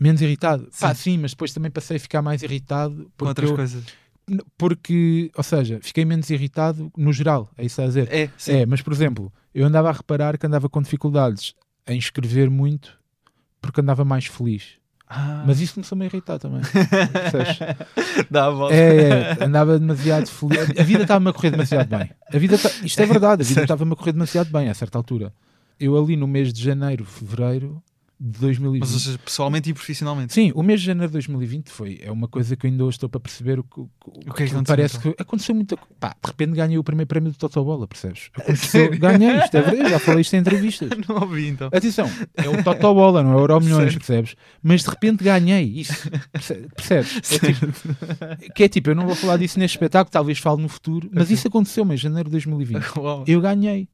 [0.00, 0.68] Menos irritado.
[0.80, 1.12] Pá, Sim.
[1.12, 3.84] sim, mas depois também passei a ficar mais irritado com outras eu- coisas.
[4.58, 8.08] Porque, ou seja, fiquei menos irritado no geral, é isso a dizer.
[8.12, 8.52] É, sim.
[8.52, 11.54] É, mas por exemplo, eu andava a reparar que andava com dificuldades
[11.86, 12.98] em escrever muito
[13.60, 14.76] porque andava mais feliz.
[15.08, 16.62] Ah, Mas isso começou-me a irritar também.
[18.30, 18.74] dá a volta.
[18.74, 20.70] é, é, andava demasiado feliz.
[20.78, 22.10] A vida estava-me a correr demasiado bem.
[22.32, 24.98] A vida ta- Isto é verdade, a vida estava-me a correr demasiado bem a certa
[24.98, 25.32] altura.
[25.78, 27.82] Eu ali no mês de janeiro, fevereiro
[28.24, 28.80] de 2020.
[28.82, 30.32] Mas ou seja, pessoalmente e profissionalmente.
[30.32, 32.94] Sim, o mês de janeiro de 2020 foi, é uma coisa que eu ainda hoje
[32.94, 33.88] estou para perceber o que, o
[34.32, 35.12] que é que parece então?
[35.12, 35.92] que aconteceu muita coisa.
[35.98, 38.30] Pá, de repente ganhei o primeiro prémio do Totobola, percebes?
[38.38, 40.90] Aconteceu, ganhei, isto é verdade, já falei isto em entrevistas.
[41.08, 41.66] Não ouvi então.
[41.72, 44.36] Atenção, é o Totobola, não é o Euro Milhões, percebes?
[44.62, 47.32] Mas de repente ganhei isso, perce- percebes?
[47.32, 50.68] É tipo, que é tipo, eu não vou falar disso neste espetáculo, talvez fale no
[50.68, 52.84] futuro, mas isso aconteceu em janeiro de 2020.
[52.96, 53.24] Uau.
[53.26, 53.88] Eu ganhei.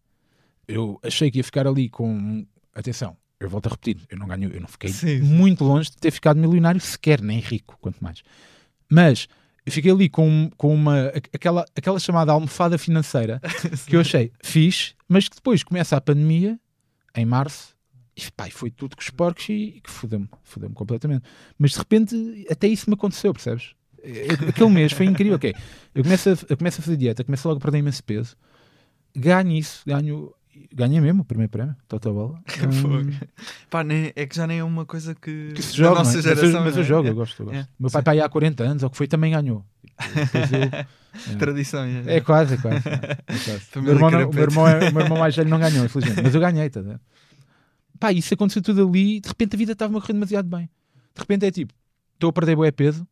[0.68, 2.46] Eu achei que ia ficar ali com.
[2.74, 5.20] Atenção, eu volto a repetir, eu não ganhei, eu não fiquei Sim, sim.
[5.20, 8.22] muito longe de ter ficado milionário sequer, nem rico, quanto mais.
[8.88, 9.26] Mas
[9.64, 13.40] eu fiquei ali com, com uma, aquela, aquela chamada almofada financeira
[13.86, 16.58] que eu achei fixe, mas que depois começa a pandemia,
[17.14, 17.76] em março,
[18.16, 21.24] e e foi tudo com os porcos e, e que fodeu-me, fodeu-me completamente.
[21.58, 23.74] Mas de repente, até isso me aconteceu, percebes?
[24.48, 25.54] Aquele mês foi incrível, ok.
[25.94, 28.36] Eu começo a, eu começo a fazer dieta, começo logo a perder imenso peso,
[29.14, 30.32] ganho isso, ganho,
[30.74, 32.40] ganhei mesmo o primeiro prémio, Total Bola.
[32.80, 33.10] Fogo.
[33.70, 36.18] Pá, nem- é que já nem é uma coisa que, que se joga, nossa não
[36.18, 36.22] é?
[36.22, 36.44] geração.
[36.44, 36.86] mas, eu, mas eu é?
[36.86, 37.10] jogo, É.
[37.10, 37.42] eu gosto.
[37.42, 37.58] Eu gosto.
[37.58, 39.64] É, Meu pai, há 40 anos, ou que foi, também ganhou.
[39.98, 41.84] Eu- Tradição.
[41.84, 42.16] é.
[42.16, 42.88] é quase, é quase.
[42.88, 43.66] é quase.
[43.82, 46.40] Meu irmão, não- meu irmão é- meu irmão mais velho não ganhou, infelizmente, mas eu
[46.40, 47.00] ganhei, tá ver?
[47.98, 50.70] Pá, isso aconteceu tudo ali de repente a vida estava-me a correr demasiado bem.
[51.14, 51.72] De repente é tipo,
[52.14, 53.04] estou a perder bué peso,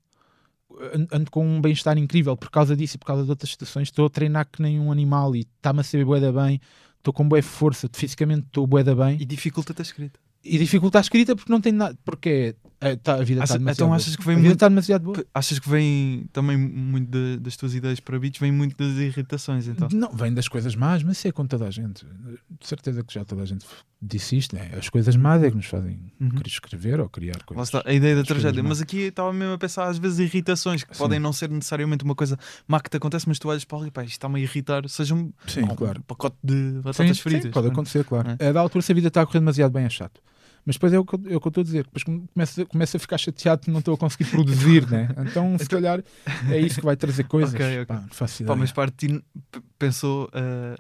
[0.95, 3.89] an- ando com um bem-estar incrível por causa disso e por causa de outras situações,
[3.89, 6.61] estou a treinar que nem um animal e está-me a ser bué da bem,
[7.07, 10.19] estou com bué força, fisicamente estou bué da bem E dificulta-te a escrita.
[10.45, 13.75] e dificulta a escrita porque não tem nada, porque é tá, a vida está demasiado
[13.87, 15.25] então achas que vem a vida muito- está demasiado boa.
[15.35, 19.67] Achas que vem também muito de- das tuas ideias para beats, vem muito das irritações,
[19.67, 19.89] então?
[19.93, 22.05] Não, vem das coisas más, mas isso é com toda a gente.
[22.05, 23.65] De certeza que já toda a gente
[24.01, 24.71] disse isto, né?
[24.77, 26.29] As coisas más é que nos fazem Uhum.
[26.31, 27.69] querer escrever ou criar Lá coisas.
[27.69, 28.63] está, a ideia da tragédia.
[28.63, 30.99] Mas aqui estava mesmo a pensar, às vezes, irritações que Sim.
[31.03, 33.91] podem não ser necessariamente uma coisa má que te acontece, mas tu olhas para ali,
[33.91, 36.03] pá, isto está-me a irritar, seja um, Sim, um claro.
[36.05, 37.51] pacote de Sim, batatas sim, fritas.
[37.51, 37.73] pode não é?
[37.73, 38.31] acontecer, claro.
[38.39, 38.49] É.
[38.49, 38.53] É.
[38.53, 40.21] da altura, se a vida está a correr demasiado bem, é chato.
[40.67, 41.85] Mas depois é o que eu, é estou a dizer.
[41.85, 45.09] Depois come- começo, começo a ficar chateado que não estou a conseguir produzir, né?
[45.31, 46.03] Então, se calhar,
[46.51, 47.55] é isso que vai trazer coisas.
[47.55, 47.87] Ok, ok.
[47.87, 50.77] Pá, não faço Pá, mas parte de ti p- pensou, eh,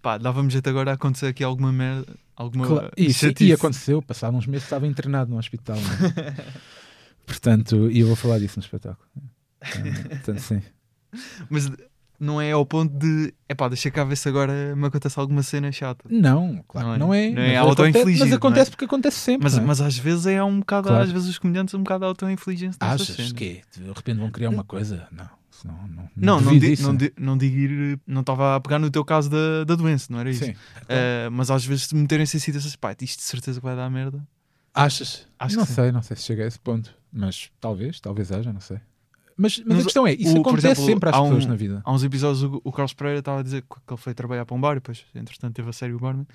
[0.00, 3.50] pá, dava-me jeito agora a acontecer aqui alguma merda, alguma Claro, isso, chatice.
[3.50, 5.76] e aconteceu, passado uns meses estava internado no hospital.
[5.76, 6.34] né?
[7.26, 9.06] Portanto, e eu vou falar disso no espetáculo.
[9.60, 10.62] Ah, portanto, sim.
[11.50, 11.70] Mas
[12.20, 15.42] não é ao ponto de, é pá, deixa cá ver se agora me acontece alguma
[15.42, 16.04] cena chata.
[16.10, 17.26] Não, claro Não não é?
[17.26, 17.30] é.
[17.30, 18.36] Não é mas, auto-infligido, acontece, mas não é?
[18.36, 19.44] acontece porque acontece sempre.
[19.44, 19.66] Mas, não é?
[19.66, 21.04] mas às vezes é um bocado, Claro.
[21.04, 23.32] às vezes os comediantes um bocado auto-infligem-se nessas Achas cenas.
[23.32, 25.06] que de repente vão criar uma coisa?
[25.12, 25.24] Não,
[25.64, 25.78] não.
[25.88, 28.90] Não, não, duvido di- disso, não, di- não digo ir, não estava a pegar no
[28.90, 30.44] teu caso da, da doença, não era isso?
[30.44, 30.54] Sim.
[30.88, 34.24] Eh, mas às vezes meterem-se em situações, pá, isto de certeza que vai dar merda.
[34.72, 35.26] Achas?
[35.38, 35.74] Acho não que sim.
[35.74, 36.94] sei, não sei se chega a esse ponto.
[37.12, 38.78] Mas talvez, talvez haja, não sei.
[39.40, 41.54] Mas, mas, Mas a questão é, isso o- acontece exemplo, sempre às um- pessoas na
[41.54, 41.80] vida.
[41.84, 44.56] Há uns episódios o, o Carlos Pereira estava a dizer que ele foi trabalhar para
[44.56, 46.26] um bar e depois, entretanto, teve a série o barman.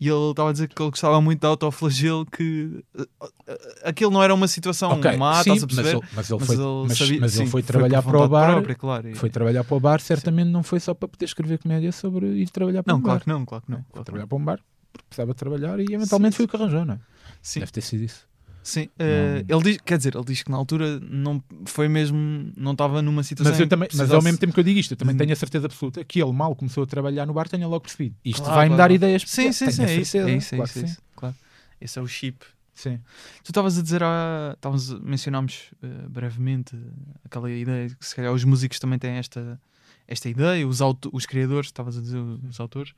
[0.00, 4.20] E ele estava a dizer que ele gostava muito de autoflagelo, que eh, aquilo não
[4.22, 6.00] era uma situação Ok, má, sim, estás a perceber?
[6.00, 8.02] Mas ele, mas ele Mas foi, ele mas, sabia- mas ele sim, foi foi trabalhar
[8.02, 8.50] por para o bar.
[8.52, 11.58] própria, claro, e- Foi trabalhar para o bar, certamente não foi só para poder escrever
[11.58, 13.24] comédia sobre ir trabalhar para Não, um claro bar.
[13.24, 13.78] que não, claro que não.
[13.78, 14.28] Foi claro trabalhar não.
[14.28, 14.58] para um bar
[14.92, 16.98] porque precisava trabalhar e eventualmente foi o que arranjou, não é?
[17.40, 18.26] Sim, Deve ter sido isso.
[18.62, 18.88] Sim.
[18.98, 23.02] eh, ele diz, quer dizer, ele diz que na altura não foi mesmo, não estava
[23.02, 23.52] numa situação.
[23.52, 25.36] Mas, eu também, mas ao mesmo tempo que eu digo isto, eu também tenho a
[25.36, 28.14] certeza absoluta que ele mal começou a trabalhar no bar, tenha logo percebido.
[28.24, 29.22] Isto Claro, vai-me claro, dar ideias.
[29.26, 30.92] Sim, sim, sim, é isso, é isso, é claro isso, que é sim.
[30.92, 31.34] isso, claro.
[31.80, 32.44] Esse é o chip.
[32.74, 32.98] Sim.
[33.44, 36.76] Tu estavas a dizer, há, estávamos, mencionámos eh, brevemente
[37.24, 39.60] aquela ideia de que se calhar os músicos também têm esta,
[40.08, 42.94] esta ideia, os, auto, os criadores, estavas a dizer os autores.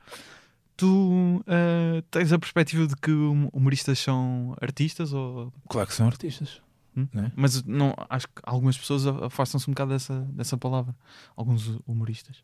[0.77, 6.07] Tu eh, tens a perspectiva de que hum- humoristas são artistas, ou, Claro que são
[6.07, 6.61] artistas.
[6.97, 7.07] Hum?
[7.13, 7.31] não é?
[7.35, 10.95] mas não, acho que algumas pessoas afastam-se um bocado dessa, dessa palavra,
[11.35, 12.37] alguns humoristas.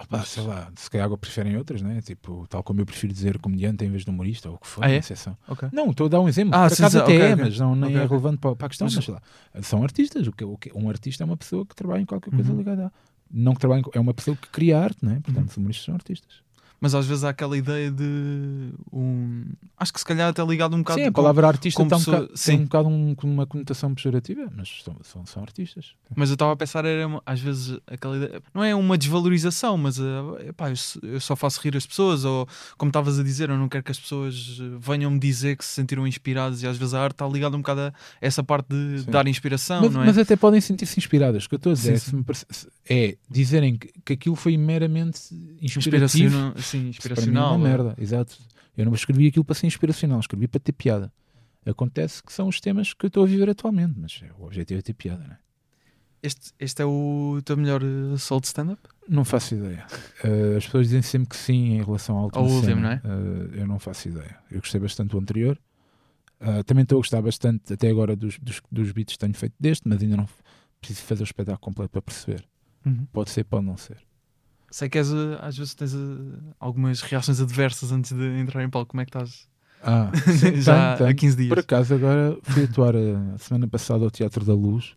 [0.00, 2.00] Opa, sei lá, se calhar preferem outras, né?
[2.00, 4.84] Tipo, tal como eu prefiro dizer comediante em vez de humorista ou o que for,
[4.84, 4.96] Ah, é?
[4.96, 5.36] exceção.
[5.48, 5.68] Ok.
[5.72, 6.54] Não, estou a dar um exemplo.
[6.56, 8.00] Ah, sim, acaso até ok, é, mas não, nem Ok.
[8.02, 8.86] é relevante para, para a questão.
[8.86, 9.22] Mas- Mas, sei lá,
[9.62, 10.26] são artistas.
[10.28, 12.58] O que, o que, um artista é uma pessoa que trabalha em qualquer coisa Uhum.
[12.58, 12.90] ligada a.
[13.30, 15.20] Não que trabalha, em- é uma pessoa que cria arte, né?
[15.22, 16.42] Portanto, os humoristas são artistas.
[16.80, 19.44] Mas às vezes há aquela ideia de um.
[19.76, 21.96] Acho que se calhar até ligado um bocado Sim, a com- palavra artista como está
[21.96, 25.42] um pessoa- bocado, tem um bocado um- com uma conotação pejorativa, mas são, são, são
[25.42, 25.94] artistas.
[26.14, 29.98] Mas eu estava a pensar, era às vezes aquela ideia, não é uma desvalorização, mas
[29.98, 33.58] eh, epá, eu, eu só faço rir as pessoas, ou como estavas a dizer, eu
[33.58, 36.76] não quero que as pessoas eh, venham me dizer que se sentiram inspiradas, e às
[36.78, 39.10] vezes a arte está ligada um bocado a essa parte de Sim.
[39.10, 40.06] dar inspiração, mas, não é?
[40.06, 41.44] mas até podem sentir-se inspiradas.
[41.44, 42.66] O que eu estou a dizer Sim, é, sim.
[42.88, 45.20] é dizerem que, que aquilo foi meramente
[45.60, 46.54] inspirativo.
[46.76, 47.56] Inspiracional, sim, Isso para mim é inspiracional.
[47.56, 48.38] uma eh, merda, exato.
[48.76, 51.12] Eu não escrevi aquilo para ser inspiracional, escrevi para ter piada.
[51.66, 54.82] Acontece que são os temas que eu estou a viver atualmente, mas o objetivo é
[54.82, 55.38] ter piada, não é?
[56.22, 58.80] Este, este é o teu melhor eh, solo de stand-up?
[59.08, 59.86] Não faço ideia.
[60.24, 62.44] Eh, as pessoas dizem sempre que sim em relação ao último.
[62.44, 63.02] Ao último, cena.
[63.04, 64.36] Eh, eu não faço ideia.
[64.50, 65.56] Eu gostei bastante do anterior.
[66.40, 69.54] Eh, também estou a gostar bastante até agora dos, dos, dos beats que tenho feito
[69.60, 70.28] deste, mas ainda não
[70.80, 72.44] preciso fazer o espetáculo completo para perceber.
[73.12, 73.98] Pode ser, pode não ser.
[74.70, 75.96] Sei que és, eh, às vezes tens eh,
[76.60, 78.90] algumas reações adversas antes de entrar em palco.
[78.90, 79.48] Como é que estás?
[79.82, 81.16] Ah, sim, Já tenho, há tenho.
[81.16, 81.48] 15 dias.
[81.48, 84.94] Por acaso agora fui atuar a a semana passada ao Teatro da Luz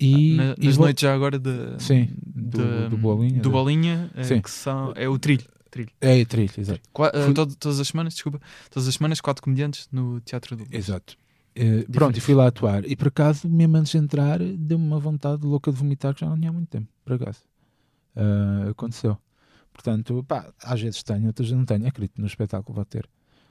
[0.00, 3.50] e, Na- e nas vou- noites já agora de, Sim, do- de- do Bolinha, do
[3.50, 4.40] Bolinha, eh, Sim.
[4.40, 5.44] que são, é o trilho.
[5.70, 5.90] trilho.
[6.00, 6.80] É, trilho, exato.
[6.92, 8.40] Qua- eh, Fui- todo- todas as semanas, desculpa,
[8.70, 11.16] todas as semanas, quatro comediantes no Teatro do Exato.
[11.54, 12.84] Eh, pronto, e fui lá atuar.
[12.88, 16.28] E por acaso, mesmo antes de entrar, deu-me uma vontade louca de vomitar que já
[16.28, 16.86] não tinha há muito tempo.
[17.04, 17.40] Por acaso.
[18.18, 19.16] Ah, aconteceu.
[19.72, 21.86] Portanto, pá, às vezes tenho, outras não tenho.
[21.86, 23.08] Acredito no espetáculo, vai ter.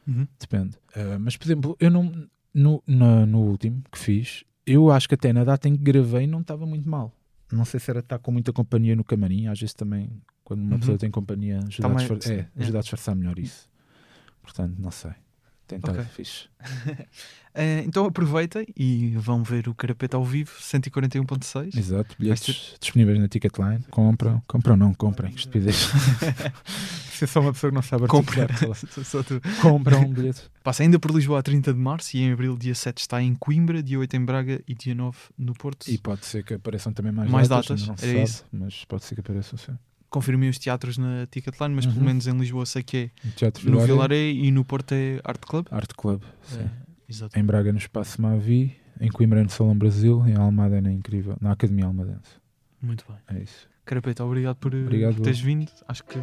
[0.07, 0.27] Uhum.
[0.39, 0.77] Depende.
[0.95, 2.27] Ah, mas, por exemplo, eu não.
[2.53, 6.25] No, na- no último que fiz, eu acho que até na data em que gravei
[6.27, 7.13] não estava muito mal.
[7.51, 9.47] Não sei se era estar com muita companhia no camarim.
[9.47, 10.09] Às vezes também,
[10.43, 10.79] quando uma Uhum.
[10.79, 12.49] pessoa tem companhia, ajuda, mais- a, disfar- é, é.
[12.63, 13.69] ajuda a disfarçar melhor isso.
[14.41, 15.11] Portanto, não sei.
[15.67, 16.05] Tem estado Ok.
[16.15, 16.47] fixe.
[17.59, 21.75] Eh, então aproveita e vão ver o Carapeta ao vivo, 141.6.
[21.75, 23.83] Exato, bilhetes disponíveis na Ticketline.
[23.89, 25.75] Compram, compram não, comprem, estupidez.
[27.11, 28.43] Se é só uma pessoa que não sabe Compra.
[28.43, 29.41] articular, Só tu.
[29.59, 30.43] compram um bilhete.
[30.63, 33.33] Passa ainda por Lisboa a 30 de março e em abril, dia 7, está em
[33.33, 35.89] Coimbra, dia 8 em Braga e dia 9 no Porto.
[35.89, 39.03] E pode ser que apareçam também mais, Mais datas, datas, não se sabe, mas pode
[39.03, 39.75] ser que apareçam sim.
[40.09, 42.05] Confirmei os teatros na Ticketline, mas pelo Uhum.
[42.05, 45.67] menos em Lisboa sei que é no Vilaré, e no Porto é Art Club.
[45.69, 46.61] Art Club, sim.
[47.33, 47.39] É.
[47.39, 51.51] Em Braga no Espaço Mavi, em Coimbra no Salão Brasil, em Almada na incrível, na
[51.51, 52.31] Academia Almadense.
[52.81, 53.37] Muito bem.
[53.37, 53.67] É isso.
[53.85, 55.71] Carapeto, obrigado por, Obrigado, por teres vindo.
[55.87, 56.19] Acho que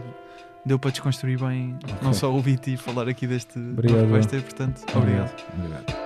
[0.67, 2.15] deu para desconstruir bem não Ok.
[2.15, 4.09] só ouvir-te e falar aqui deste Obrigado.
[4.43, 5.35] portanto, obrigado.
[5.57, 6.04] Obrigado.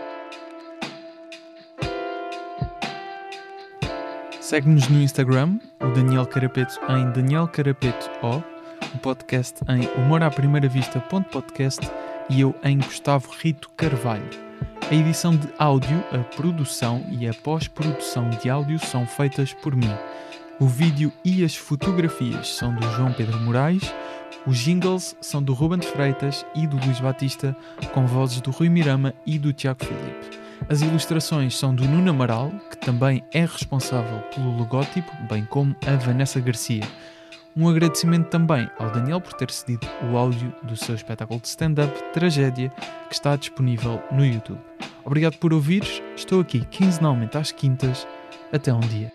[4.49, 8.39] Segue-nos no Instagram, o Daniel Carapeto em Daniel Carapeto O,
[8.95, 11.87] o podcast em humoraprimeiravista.podcast
[12.31, 14.31] e eu em Gustavo Rito Carvalho.
[14.91, 19.95] A edição de áudio, a produção e a pós-produção de áudio são feitas por mim.
[20.59, 23.95] O vídeo e as fotografias são do João Pedro Moraes,
[24.47, 27.55] os jingles são do Ruben Freitas e do Luís Batista,
[27.93, 30.38] com vozes do Rui Mirama e do Tiago Filipe.
[30.69, 35.97] As ilustrações são do Nuno Amaral, que também é responsável pelo logótipo, bem como a
[35.97, 36.83] Vanessa Garcia.
[37.57, 41.93] Um agradecimento também ao Daniel por ter cedido o áudio do seu espetáculo de stand-up
[42.13, 42.71] Tragédia,
[43.09, 44.61] que está disponível no YouTube.
[45.05, 48.07] Obrigado por ouvires, estou aqui quinzenalmente às quintas.
[48.53, 49.13] Até um dia.